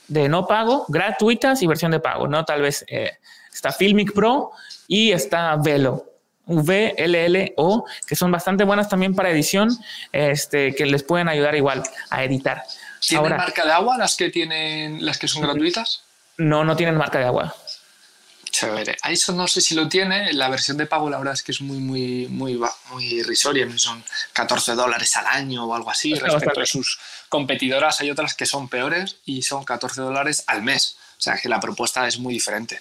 de 0.08 0.28
no 0.28 0.46
pago, 0.46 0.84
gratuitas 0.88 1.62
y 1.62 1.66
versión 1.66 1.90
de 1.90 2.00
pago. 2.00 2.28
¿no? 2.28 2.44
Tal 2.44 2.62
vez 2.62 2.84
eh, 2.88 3.18
está 3.56 3.72
Filmic 3.72 4.12
Pro 4.12 4.52
y 4.86 5.12
está 5.12 5.56
Velo. 5.56 6.04
VLLO, 6.46 7.84
que 8.06 8.14
son 8.14 8.30
bastante 8.30 8.62
buenas 8.62 8.88
también 8.88 9.16
para 9.16 9.30
edición, 9.30 9.76
este, 10.12 10.74
que 10.76 10.86
les 10.86 11.02
pueden 11.02 11.28
ayudar 11.28 11.56
igual 11.56 11.82
a 12.08 12.22
editar. 12.22 12.62
¿Tienen 13.00 13.36
marca 13.36 13.64
de 13.64 13.72
agua 13.72 13.98
las 13.98 14.16
que 14.16 14.30
tienen 14.30 15.04
las 15.04 15.18
que 15.18 15.26
son 15.26 15.42
gratuitas? 15.42 16.02
No, 16.38 16.64
no 16.64 16.76
tienen 16.76 16.96
marca 16.96 17.18
de 17.18 17.24
agua. 17.24 17.54
Chévere. 18.50 18.96
Eso 19.10 19.32
no 19.32 19.48
sé 19.48 19.60
si 19.60 19.74
lo 19.74 19.88
tiene. 19.88 20.32
La 20.32 20.48
versión 20.48 20.76
de 20.76 20.86
pago, 20.86 21.10
la 21.10 21.18
verdad 21.18 21.34
es 21.34 21.42
que 21.42 21.52
es 21.52 21.60
muy, 21.60 21.78
muy, 21.78 22.26
muy, 22.28 22.58
muy 22.90 23.04
irrisoria. 23.04 23.68
Son 23.76 24.02
14 24.32 24.74
dólares 24.74 25.14
al 25.16 25.26
año 25.26 25.66
o 25.66 25.74
algo 25.74 25.90
así. 25.90 26.14
Respecto 26.14 26.60
a 26.60 26.66
sus 26.66 26.98
competidoras, 27.28 28.00
hay 28.00 28.10
otras 28.10 28.34
que 28.34 28.46
son 28.46 28.68
peores 28.68 29.16
y 29.26 29.42
son 29.42 29.64
14 29.64 30.00
dólares 30.00 30.44
al 30.46 30.62
mes. 30.62 30.96
O 31.18 31.20
sea 31.20 31.36
que 31.36 31.48
la 31.48 31.60
propuesta 31.60 32.06
es 32.06 32.18
muy 32.18 32.32
diferente. 32.32 32.80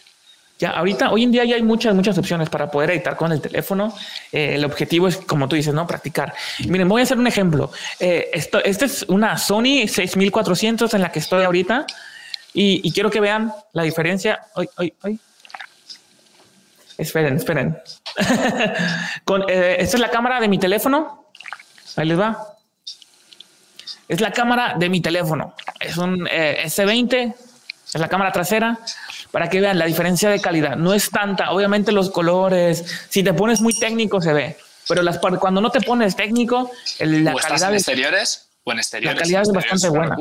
Ya, 0.58 0.70
ahorita, 0.70 1.12
hoy 1.12 1.24
en 1.24 1.32
día 1.34 1.44
ya 1.44 1.56
hay 1.56 1.64
muchas, 1.64 1.94
muchas 1.94 2.18
opciones 2.18 2.50
para 2.50 2.72
poder 2.72 2.92
editar 2.92 3.18
con 3.18 3.32
el 3.34 3.42
teléfono. 3.42 3.94
Eh, 4.32 4.56
el 4.56 4.64
objetivo 4.64 5.10
es, 5.10 5.18
como 5.18 5.50
tú 5.50 5.58
dices, 5.58 5.74
¿no? 5.74 5.86
Practicar. 5.86 6.34
miren, 6.68 6.88
voy 6.88 7.02
a 7.02 7.04
hacer 7.04 7.18
un 7.18 7.28
ejemplo. 7.28 7.72
Eh, 8.00 8.30
esto, 8.32 8.64
esta 8.64 8.86
es 8.86 9.04
una 9.10 9.38
Sony 9.38 9.88
6400 9.88 10.94
en 10.94 11.02
la 11.02 11.12
que 11.12 11.20
estoy 11.20 11.44
ahorita 11.44 11.86
y, 12.54 12.90
quiero 12.94 13.12
que 13.12 13.20
vean 13.20 13.52
la 13.74 13.84
diferencia. 13.84 14.46
Hoy, 14.54 14.70
hoy, 14.78 14.94
hoy. 15.04 15.20
Esperen, 16.98 17.36
esperen. 17.36 17.78
eh, 19.50 19.76
esta 19.80 19.98
es 19.98 20.00
la 20.00 20.10
cámara 20.10 20.40
de 20.40 20.48
mi 20.48 20.58
teléfono. 20.58 21.32
Ahí 21.98 22.08
les 22.08 22.18
va. 22.18 22.56
Es 24.08 24.22
la 24.22 24.32
cámara 24.32 24.76
de 24.80 24.88
mi 24.88 25.02
teléfono. 25.02 25.54
Es 25.82 25.98
un 25.98 26.26
S20. 26.28 27.36
Es 27.94 28.00
la 28.00 28.08
cámara 28.08 28.32
trasera 28.32 28.80
para 29.36 29.50
que 29.50 29.60
vean 29.60 29.78
la 29.78 29.86
diferencia 29.86 30.30
de 30.30 30.40
calidad. 30.40 30.78
No 30.78 30.94
es 30.94 31.10
tanta, 31.10 31.52
obviamente 31.52 31.92
los 31.92 32.10
colores, 32.10 32.86
si 33.10 33.22
te 33.22 33.34
pones 33.34 33.60
muy 33.60 33.78
técnico 33.78 34.22
se 34.22 34.32
ve, 34.32 34.56
pero 34.88 35.02
las 35.02 35.20
cuando 35.20 35.60
no 35.60 35.72
te 35.72 35.82
pones 35.82 36.16
técnico, 36.16 36.72
la 37.00 37.34
calidad 37.34 37.72
en 37.72 37.76
exteriores 37.76 38.48
o 38.64 38.72
en 38.72 38.78
exteriores. 38.78 39.14
La 39.18 39.22
calidad 39.22 39.42
es 39.42 39.52
bastante 39.52 39.90
buena. 39.90 40.16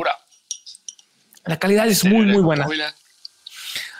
La 1.44 1.60
calidad 1.60 1.86
es 1.86 2.04
muy 2.04 2.26
muy 2.26 2.42
buena. 2.42 2.66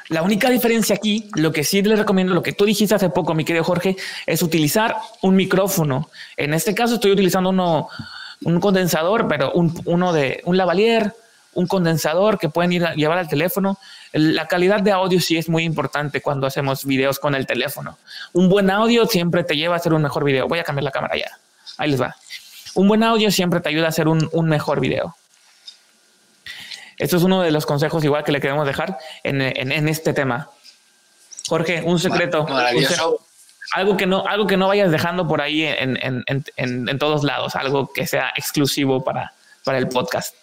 La 0.09 0.23
única 0.23 0.51
diferencia 0.51 0.97
aquí, 0.97 1.31
lo 1.37 1.53
que 1.53 1.63
sí 1.63 1.81
les 1.83 2.01
recomiendo, 2.01 2.35
lo 2.35 2.43
que 2.43 2.53
tú 2.53 2.65
dijiste 2.65 2.97
hace 2.97 3.09
poco, 3.09 3.35
mi 3.35 3.45
querido 3.45 3.63
Jorge, 3.63 3.97
es 4.27 4.43
utilizar 4.43 4.97
un 5.23 5.37
micrófono. 5.37 6.11
En 6.37 6.55
este 6.55 6.75
caso 6.75 6.95
estoy 6.95 7.13
utilizando 7.13 7.51
uno, 7.51 7.89
un 8.43 8.59
condensador, 8.59 9.29
pero 9.29 9.53
un, 9.53 9.81
uno 9.85 10.13
de 10.13 10.43
un 10.45 10.57
lavalier, 10.57 11.15
un 11.55 11.67
condensador 11.67 12.39
que 12.39 12.49
pueden 12.49 12.73
ir 12.73 12.85
a 12.85 12.95
llevar 12.95 13.19
al 13.19 13.29
teléfono 13.29 13.79
la 14.15 14.47
calidad 14.47 14.81
de 14.81 14.93
audio 14.93 15.21
sí 15.21 15.37
es 15.37 15.49
muy 15.49 15.65
importante 15.65 16.21
cuando 16.21 16.47
hacemos 16.47 16.85
videos 16.85 17.19
con 17.19 17.35
el 17.35 17.47
teléfono. 17.49 17.99
Un 18.33 18.49
buen 18.49 18.71
audio 18.71 19.07
siempre 19.07 19.43
te 19.43 19.57
lleva 19.57 19.75
a 19.75 19.79
hacer 19.79 19.93
un 19.93 20.03
mejor 20.03 20.23
video. 20.23 20.47
Voy 20.47 20.61
a 20.61 20.63
cambiar 20.63 20.85
la 20.85 20.93
cámara 20.93 21.17
ya. 21.17 21.37
Ahí 21.79 21.91
les 21.91 22.01
va. 22.01 22.15
Un 22.75 22.87
buen 22.87 23.03
audio 23.03 23.33
siempre 23.33 23.59
te 23.59 23.71
ayuda 23.71 23.87
a 23.87 23.89
hacer 23.89 24.07
un, 24.07 24.49
mejor 24.49 24.79
video. 24.79 25.17
Esto 26.97 27.17
es 27.17 27.25
uno 27.25 27.43
de 27.43 27.51
los 27.51 27.67
consejos 27.67 28.05
igual 28.05 28.23
que 28.23 28.31
le 28.31 28.41
queremos 28.41 28.65
dejar 28.69 28.99
en, 29.25 29.41
este 29.89 30.13
tema. 30.13 30.49
Jorge, 31.49 31.83
un 31.85 31.99
secreto. 31.99 32.47
algo 33.73 33.97
que 33.97 34.07
no, 34.07 34.25
algo 34.29 34.47
que 34.47 34.57
no 34.57 34.69
vayas 34.69 34.93
dejando 34.93 35.27
por 35.27 35.41
ahí 35.41 35.65
en, 35.67 36.99
todos 37.01 37.25
lados, 37.25 37.57
algo 37.57 37.93
que 37.93 38.07
sea 38.07 38.33
exclusivo 38.37 39.03
para, 39.03 39.33
para 39.65 39.79
el 39.79 39.89
podcast. 39.89 40.37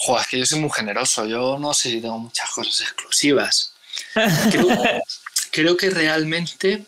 Joder, 0.00 0.22
es 0.22 0.28
que 0.28 0.38
yo 0.38 0.46
soy 0.46 0.60
muy 0.60 0.70
generoso. 0.70 1.26
Yo 1.26 1.58
no 1.58 1.74
sé 1.74 1.90
si 1.90 2.00
tengo 2.00 2.18
muchas 2.18 2.48
cosas 2.50 2.80
exclusivas. 2.80 3.74
Creo, 5.50 5.76
que 5.76 5.90
realmente, 5.90 6.84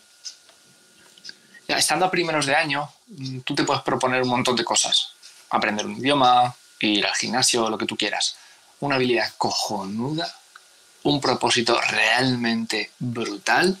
estando 1.67 2.05
a 2.05 2.11
primeros 2.11 2.45
de 2.45 2.55
año, 2.55 2.89
mm, 3.07 3.39
tú 3.39 3.53
te 3.53 3.63
puedes 3.63 3.83
proponer 3.83 4.21
un 4.21 4.29
montón 4.29 4.55
de 4.55 4.63
cosas. 4.63 5.11
Aprender 5.49 5.85
un 5.85 5.97
idioma, 5.97 6.55
ir 6.79 7.05
al 7.05 7.15
gimnasio, 7.15 7.69
lo 7.69 7.77
que 7.77 7.85
tú 7.85 7.97
quieras. 7.97 8.37
Una 8.79 8.95
habilidad 8.95 9.33
cojonuda, 9.37 10.33
un 11.03 11.19
propósito 11.19 11.79
realmente 11.81 12.91
brutal, 12.97 13.77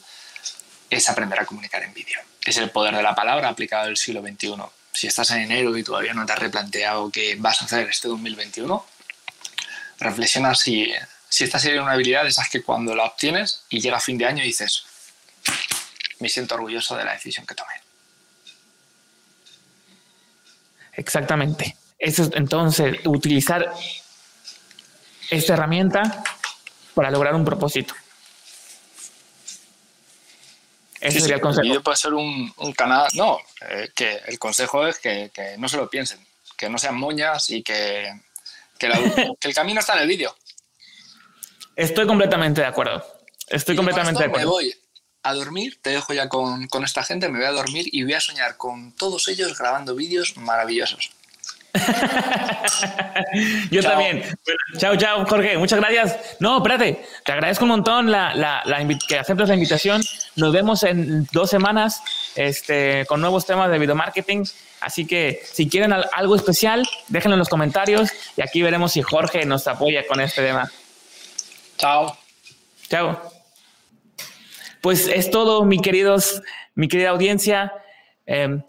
es 0.89 1.09
aprender 1.09 1.39
a 1.39 1.45
comunicar 1.45 1.83
en 1.83 1.93
vídeo. 1.93 2.19
Es 2.43 2.57
el 2.57 2.69
poder 2.69 2.95
de 2.95 3.03
la 3.03 3.15
palabra 3.15 3.47
aplicado 3.47 3.87
al 3.87 3.95
siglo 3.95 4.21
XXI. 4.21 4.55
Si 4.91 5.07
estás 5.07 5.31
en 5.31 5.43
enero 5.43 5.77
y 5.77 5.83
todavía 5.83 6.13
no 6.13 6.25
te 6.25 6.33
has 6.33 6.39
replanteado 6.39 7.09
qué 7.09 7.37
vas 7.39 7.61
a 7.61 7.65
hacer 7.65 7.87
este 7.87 8.09
2021, 8.09 8.85
reflexiona 10.01 10.53
si, 10.55 10.91
si 11.29 11.43
esta 11.45 11.59
sería 11.59 11.81
una 11.81 11.93
habilidad 11.93 12.23
de 12.23 12.29
esas 12.29 12.49
que 12.49 12.61
cuando 12.61 12.95
la 12.95 13.05
obtienes 13.05 13.63
y 13.69 13.79
llega 13.79 13.97
a 13.97 14.01
fin 14.01 14.17
de 14.17 14.25
año 14.25 14.43
dices, 14.43 14.83
me 16.19 16.29
siento 16.29 16.55
orgulloso 16.55 16.95
de 16.95 17.05
la 17.05 17.13
decisión 17.13 17.45
que 17.45 17.55
tomé. 17.55 17.73
Exactamente. 20.93 21.77
Eso 21.97 22.23
es 22.23 22.29
entonces 22.33 22.97
utilizar 23.05 23.71
esta 25.29 25.53
herramienta 25.53 26.23
para 26.93 27.09
lograr 27.09 27.33
un 27.35 27.45
propósito. 27.45 27.93
Ese 30.99 31.19
sería 31.19 31.35
el 31.35 31.41
consejo. 31.41 31.73
El 31.73 31.81
puede 31.81 31.97
ser 31.97 32.13
un, 32.13 32.53
canal. 32.75 33.07
No, 33.13 33.39
eh, 33.69 33.89
que 33.95 34.21
el 34.27 34.37
consejo 34.37 34.85
es 34.85 34.99
que, 34.99 35.31
no 35.57 35.67
se 35.67 35.77
lo 35.77 35.89
piensen, 35.89 36.23
que 36.55 36.69
no 36.69 36.77
sean 36.77 36.95
moñas 36.95 37.49
y 37.49 37.63
que, 37.63 38.11
que, 38.87 39.47
el 39.49 39.53
camino 39.53 39.79
está 39.79 39.93
en 39.93 39.99
el 40.01 40.07
vídeo. 40.07 40.35
Estoy 41.75 42.05
completamente 42.05 42.61
de 42.61 42.67
acuerdo. 42.67 43.05
Estoy 43.47 43.75
completamente 43.75 44.19
de 44.19 44.25
acuerdo. 44.25 44.47
Me 44.47 44.51
voy 44.51 44.75
a 45.23 45.33
dormir, 45.33 45.79
te 45.81 45.91
dejo 45.91 46.13
ya 46.13 46.29
con, 46.29 46.67
con 46.67 46.83
esta 46.83 47.03
gente, 47.03 47.29
me 47.29 47.37
voy 47.37 47.47
a 47.47 47.51
dormir 47.51 47.87
y 47.91 48.03
voy 48.03 48.13
a 48.13 48.21
soñar 48.21 48.57
con 48.57 48.95
todos 48.95 49.27
ellos 49.27 49.57
grabando 49.57 49.95
vídeos 49.95 50.35
maravillosos. 50.37 51.11
Yo 53.71 53.81
también. 53.81 54.23
chao, 54.77 54.95
chao, 54.97 55.25
Jorge. 55.25 55.57
Muchas 55.57 55.79
gracias. 55.79 56.37
No, 56.39 56.57
espérate. 56.57 57.05
Te 57.25 57.31
agradezco 57.31 57.63
un 57.65 57.69
montón 57.69 58.11
la, 58.11 58.33
la, 58.35 58.63
que 59.07 59.17
aceptes 59.19 59.47
la 59.47 59.55
invitación. 59.55 60.03
Nos 60.35 60.51
vemos 60.53 60.83
en 60.83 61.25
dos 61.31 61.49
semanas 61.49 62.03
este, 62.35 63.05
con 63.07 63.21
nuevos 63.21 63.45
temas 63.45 63.71
de 63.71 63.79
video 63.79 63.95
marketing. 63.95 64.43
Así 64.81 65.05
que 65.05 65.41
si 65.45 65.69
quieren 65.69 65.93
algo 65.93 66.35
especial, 66.35 66.87
déjenlo 67.07 67.35
en 67.35 67.39
los 67.39 67.49
comentarios 67.49 68.09
y 68.35 68.41
aquí 68.41 68.61
veremos 68.61 68.93
si 68.93 69.01
Jorge 69.01 69.45
nos 69.45 69.67
apoya 69.67 70.05
con 70.07 70.19
este 70.19 70.41
tema. 70.41 70.71
Chao. 71.77 72.17
Chao. 72.89 73.21
Pues 74.81 75.07
es 75.07 75.29
todo, 75.29 75.63
mi 75.63 75.79
queridos, 75.79 76.41
mi 76.75 76.87
querida 76.87 77.11
audiencia. 77.11 77.71
Em, 78.25 78.63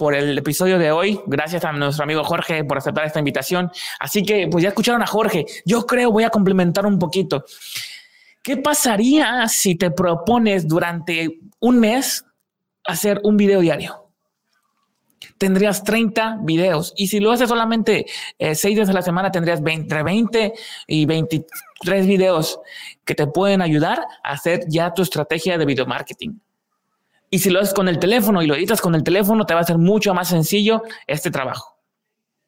por 0.00 0.14
el 0.14 0.38
episodio 0.38 0.78
de 0.78 0.90
hoy. 0.92 1.20
Gracias 1.26 1.62
a 1.62 1.72
nuestro 1.72 2.04
amigo 2.04 2.24
Jorge 2.24 2.64
por 2.64 2.78
aceptar 2.78 3.04
esta 3.04 3.18
invitación. 3.18 3.70
Así 3.98 4.22
que, 4.22 4.48
pues 4.48 4.62
ya 4.62 4.70
escucharon 4.70 5.02
a 5.02 5.06
Jorge. 5.06 5.44
Yo 5.66 5.84
creo 5.84 6.10
voy 6.10 6.24
a 6.24 6.30
complementar 6.30 6.86
un 6.86 6.98
poquito. 6.98 7.44
¿Qué 8.42 8.56
pasaría 8.56 9.46
si 9.46 9.74
te 9.74 9.90
propones 9.90 10.66
durante 10.66 11.38
un 11.58 11.80
mes 11.80 12.24
hacer 12.86 13.20
un 13.24 13.36
video 13.36 13.60
diario? 13.60 14.09
Tendrías 15.40 15.82
30 15.84 16.40
videos 16.42 16.92
y 16.98 17.06
si 17.06 17.18
lo 17.18 17.32
haces 17.32 17.48
solamente 17.48 18.04
eh, 18.38 18.54
seis 18.54 18.76
días 18.76 18.90
a 18.90 18.92
la 18.92 19.00
semana, 19.00 19.32
tendrías 19.32 19.62
entre 19.64 20.02
20 20.02 20.52
y 20.86 21.06
23 21.06 22.06
videos 22.06 22.60
que 23.06 23.14
te 23.14 23.26
pueden 23.26 23.62
ayudar 23.62 24.04
a 24.22 24.32
hacer 24.32 24.66
ya 24.68 24.92
tu 24.92 25.00
estrategia 25.00 25.56
de 25.56 25.64
video 25.64 25.86
marketing. 25.86 26.34
Y 27.30 27.38
si 27.38 27.48
lo 27.48 27.58
haces 27.60 27.72
con 27.72 27.88
el 27.88 27.98
teléfono 27.98 28.42
y 28.42 28.46
lo 28.46 28.54
editas 28.54 28.82
con 28.82 28.94
el 28.94 29.02
teléfono, 29.02 29.46
te 29.46 29.54
va 29.54 29.60
a 29.60 29.64
ser 29.64 29.78
mucho 29.78 30.12
más 30.12 30.28
sencillo 30.28 30.82
este 31.06 31.30
trabajo. 31.30 31.78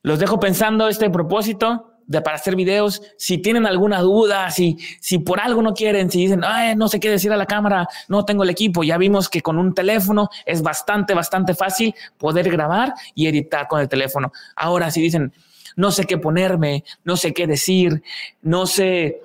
Los 0.02 0.18
dejo 0.18 0.38
pensando 0.38 0.86
este 0.86 1.08
propósito 1.08 1.91
de 2.06 2.20
para 2.20 2.36
hacer 2.36 2.56
videos. 2.56 3.02
Si 3.16 3.38
tienen 3.38 3.66
alguna 3.66 4.00
duda, 4.00 4.50
si, 4.50 4.78
si 5.00 5.18
por 5.18 5.40
algo 5.40 5.62
no 5.62 5.74
quieren, 5.74 6.10
si 6.10 6.22
dicen, 6.22 6.42
no 6.76 6.88
sé 6.88 7.00
qué 7.00 7.10
decir 7.10 7.32
a 7.32 7.36
la 7.36 7.46
cámara, 7.46 7.88
no 8.08 8.24
tengo 8.24 8.42
el 8.42 8.50
equipo. 8.50 8.82
Ya 8.84 8.98
vimos 8.98 9.28
que 9.28 9.40
con 9.40 9.58
un 9.58 9.74
teléfono 9.74 10.28
es 10.46 10.62
bastante, 10.62 11.14
bastante 11.14 11.54
fácil 11.54 11.94
poder 12.18 12.50
grabar 12.50 12.94
y 13.14 13.26
editar 13.26 13.68
con 13.68 13.80
el 13.80 13.88
teléfono. 13.88 14.32
Ahora, 14.56 14.90
si 14.90 15.00
dicen, 15.00 15.32
no 15.76 15.90
sé 15.90 16.04
qué 16.04 16.18
ponerme, 16.18 16.84
no 17.04 17.16
sé 17.16 17.32
qué 17.32 17.46
decir, 17.46 18.02
no 18.42 18.66
sé 18.66 19.22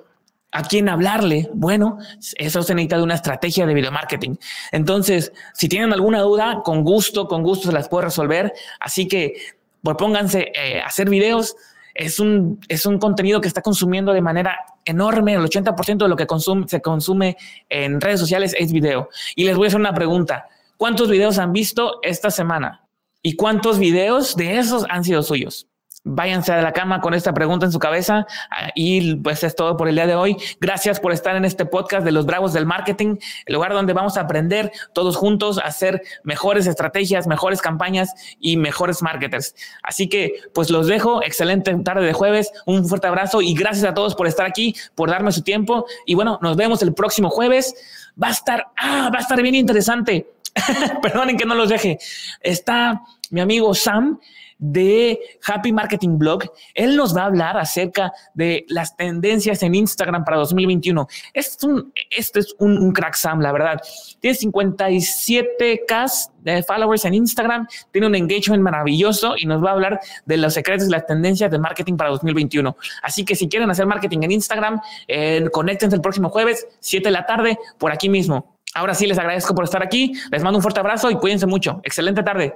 a 0.50 0.62
quién 0.62 0.88
hablarle. 0.88 1.48
Bueno, 1.52 1.98
eso 2.36 2.62
se 2.62 2.74
necesita 2.74 2.96
de 2.96 3.02
una 3.02 3.14
estrategia 3.14 3.66
de 3.66 3.74
video 3.74 3.92
marketing. 3.92 4.36
Entonces, 4.72 5.32
si 5.54 5.68
tienen 5.68 5.92
alguna 5.92 6.20
duda, 6.20 6.62
con 6.64 6.84
gusto, 6.84 7.28
con 7.28 7.42
gusto 7.42 7.68
se 7.68 7.74
las 7.74 7.88
puedo 7.88 8.04
resolver. 8.04 8.52
Así 8.80 9.06
que 9.08 9.34
propónganse 9.82 10.52
eh, 10.54 10.80
hacer 10.80 11.08
videos. 11.10 11.56
Es 11.98 12.20
un, 12.20 12.60
es 12.68 12.86
un 12.86 12.98
contenido 12.98 13.40
que 13.40 13.48
está 13.48 13.60
consumiendo 13.60 14.12
de 14.12 14.22
manera 14.22 14.56
enorme. 14.84 15.34
El 15.34 15.40
80% 15.40 15.98
de 15.98 16.08
lo 16.08 16.14
que 16.14 16.28
consume, 16.28 16.68
se 16.68 16.80
consume 16.80 17.36
en 17.68 18.00
redes 18.00 18.20
sociales 18.20 18.54
es 18.56 18.72
video. 18.72 19.08
Y 19.34 19.44
les 19.44 19.56
voy 19.56 19.66
a 19.66 19.68
hacer 19.68 19.80
una 19.80 19.92
pregunta. 19.92 20.46
¿Cuántos 20.76 21.10
videos 21.10 21.38
han 21.38 21.52
visto 21.52 21.98
esta 22.02 22.30
semana? 22.30 22.86
¿Y 23.20 23.34
cuántos 23.34 23.80
videos 23.80 24.36
de 24.36 24.58
esos 24.58 24.86
han 24.88 25.02
sido 25.02 25.24
suyos? 25.24 25.67
Váyanse 26.08 26.52
a 26.52 26.62
la 26.62 26.72
cama 26.72 27.00
con 27.00 27.14
esta 27.14 27.32
pregunta 27.34 27.66
en 27.66 27.72
su 27.72 27.78
cabeza 27.78 28.26
ah, 28.50 28.70
y 28.74 29.16
pues 29.16 29.44
es 29.44 29.54
todo 29.54 29.76
por 29.76 29.88
el 29.88 29.94
día 29.94 30.06
de 30.06 30.14
hoy. 30.14 30.36
Gracias 30.60 31.00
por 31.00 31.12
estar 31.12 31.36
en 31.36 31.44
este 31.44 31.66
podcast 31.66 32.04
de 32.04 32.12
los 32.12 32.26
Bravos 32.26 32.52
del 32.52 32.66
Marketing, 32.66 33.16
el 33.46 33.54
lugar 33.54 33.72
donde 33.72 33.92
vamos 33.92 34.16
a 34.16 34.22
aprender 34.22 34.72
todos 34.92 35.16
juntos 35.16 35.58
a 35.58 35.62
hacer 35.62 36.02
mejores 36.24 36.66
estrategias, 36.66 37.26
mejores 37.26 37.60
campañas 37.60 38.14
y 38.40 38.56
mejores 38.56 39.02
marketers. 39.02 39.54
Así 39.82 40.08
que 40.08 40.32
pues 40.54 40.70
los 40.70 40.86
dejo, 40.86 41.22
excelente 41.22 41.74
tarde 41.84 42.06
de 42.06 42.12
jueves, 42.12 42.50
un 42.66 42.86
fuerte 42.86 43.06
abrazo 43.06 43.42
y 43.42 43.54
gracias 43.54 43.84
a 43.84 43.94
todos 43.94 44.14
por 44.14 44.26
estar 44.26 44.46
aquí, 44.46 44.74
por 44.94 45.10
darme 45.10 45.32
su 45.32 45.42
tiempo 45.42 45.86
y 46.06 46.14
bueno, 46.14 46.38
nos 46.42 46.56
vemos 46.56 46.82
el 46.82 46.94
próximo 46.94 47.30
jueves. 47.30 47.74
Va 48.20 48.28
a 48.28 48.32
estar, 48.32 48.66
ah, 48.76 49.10
va 49.12 49.18
a 49.18 49.22
estar 49.22 49.40
bien 49.40 49.54
interesante. 49.54 50.26
Perdonen 51.02 51.36
que 51.36 51.44
no 51.44 51.54
los 51.54 51.68
deje. 51.68 51.98
Está 52.40 53.02
mi 53.30 53.40
amigo 53.40 53.74
Sam 53.74 54.18
de 54.58 55.18
Happy 55.46 55.72
Marketing 55.72 56.18
Blog. 56.18 56.44
Él 56.74 56.96
nos 56.96 57.16
va 57.16 57.22
a 57.22 57.26
hablar 57.26 57.56
acerca 57.56 58.12
de 58.34 58.64
las 58.68 58.96
tendencias 58.96 59.62
en 59.62 59.74
Instagram 59.74 60.24
para 60.24 60.36
2021. 60.38 61.06
Este 61.32 61.56
es 61.56 61.64
un, 61.64 61.92
este 62.10 62.40
es 62.40 62.54
un, 62.58 62.92
crack 62.92 63.14
Sam, 63.14 63.40
la 63.40 63.52
verdad. 63.52 63.80
Tiene 64.20 64.36
57k 64.36 66.30
de 66.42 66.62
followers 66.62 67.04
en 67.04 67.14
Instagram, 67.14 67.66
tiene 67.92 68.06
un 68.06 68.14
engagement 68.14 68.62
maravilloso 68.62 69.34
y 69.36 69.46
nos 69.46 69.62
va 69.62 69.70
a 69.70 69.72
hablar 69.72 70.00
de 70.26 70.36
los 70.36 70.54
secretos 70.54 70.88
y 70.88 70.90
las 70.90 71.06
tendencias 71.06 71.50
de 71.50 71.58
marketing 71.58 71.96
para 71.96 72.10
2021. 72.10 72.76
Así 73.02 73.24
que 73.24 73.34
si 73.36 73.48
quieren 73.48 73.70
hacer 73.70 73.86
marketing 73.86 74.20
en 74.22 74.32
Instagram, 74.32 74.80
eh, 75.06 75.46
conéctense 75.52 75.96
el 75.96 76.02
próximo 76.02 76.30
jueves, 76.30 76.66
7 76.80 77.08
de 77.08 77.12
la 77.12 77.26
tarde, 77.26 77.58
por 77.78 77.92
aquí 77.92 78.08
mismo. 78.08 78.58
Ahora 78.74 78.94
sí 78.94 79.06
les 79.06 79.18
agradezco 79.18 79.54
por 79.54 79.64
estar 79.64 79.82
aquí. 79.82 80.12
Les 80.30 80.42
mando 80.42 80.58
un 80.58 80.62
fuerte 80.62 80.80
abrazo 80.80 81.10
y 81.10 81.16
cuídense 81.16 81.46
mucho. 81.46 81.80
Excelente 81.84 82.22
tarde. 82.22 82.54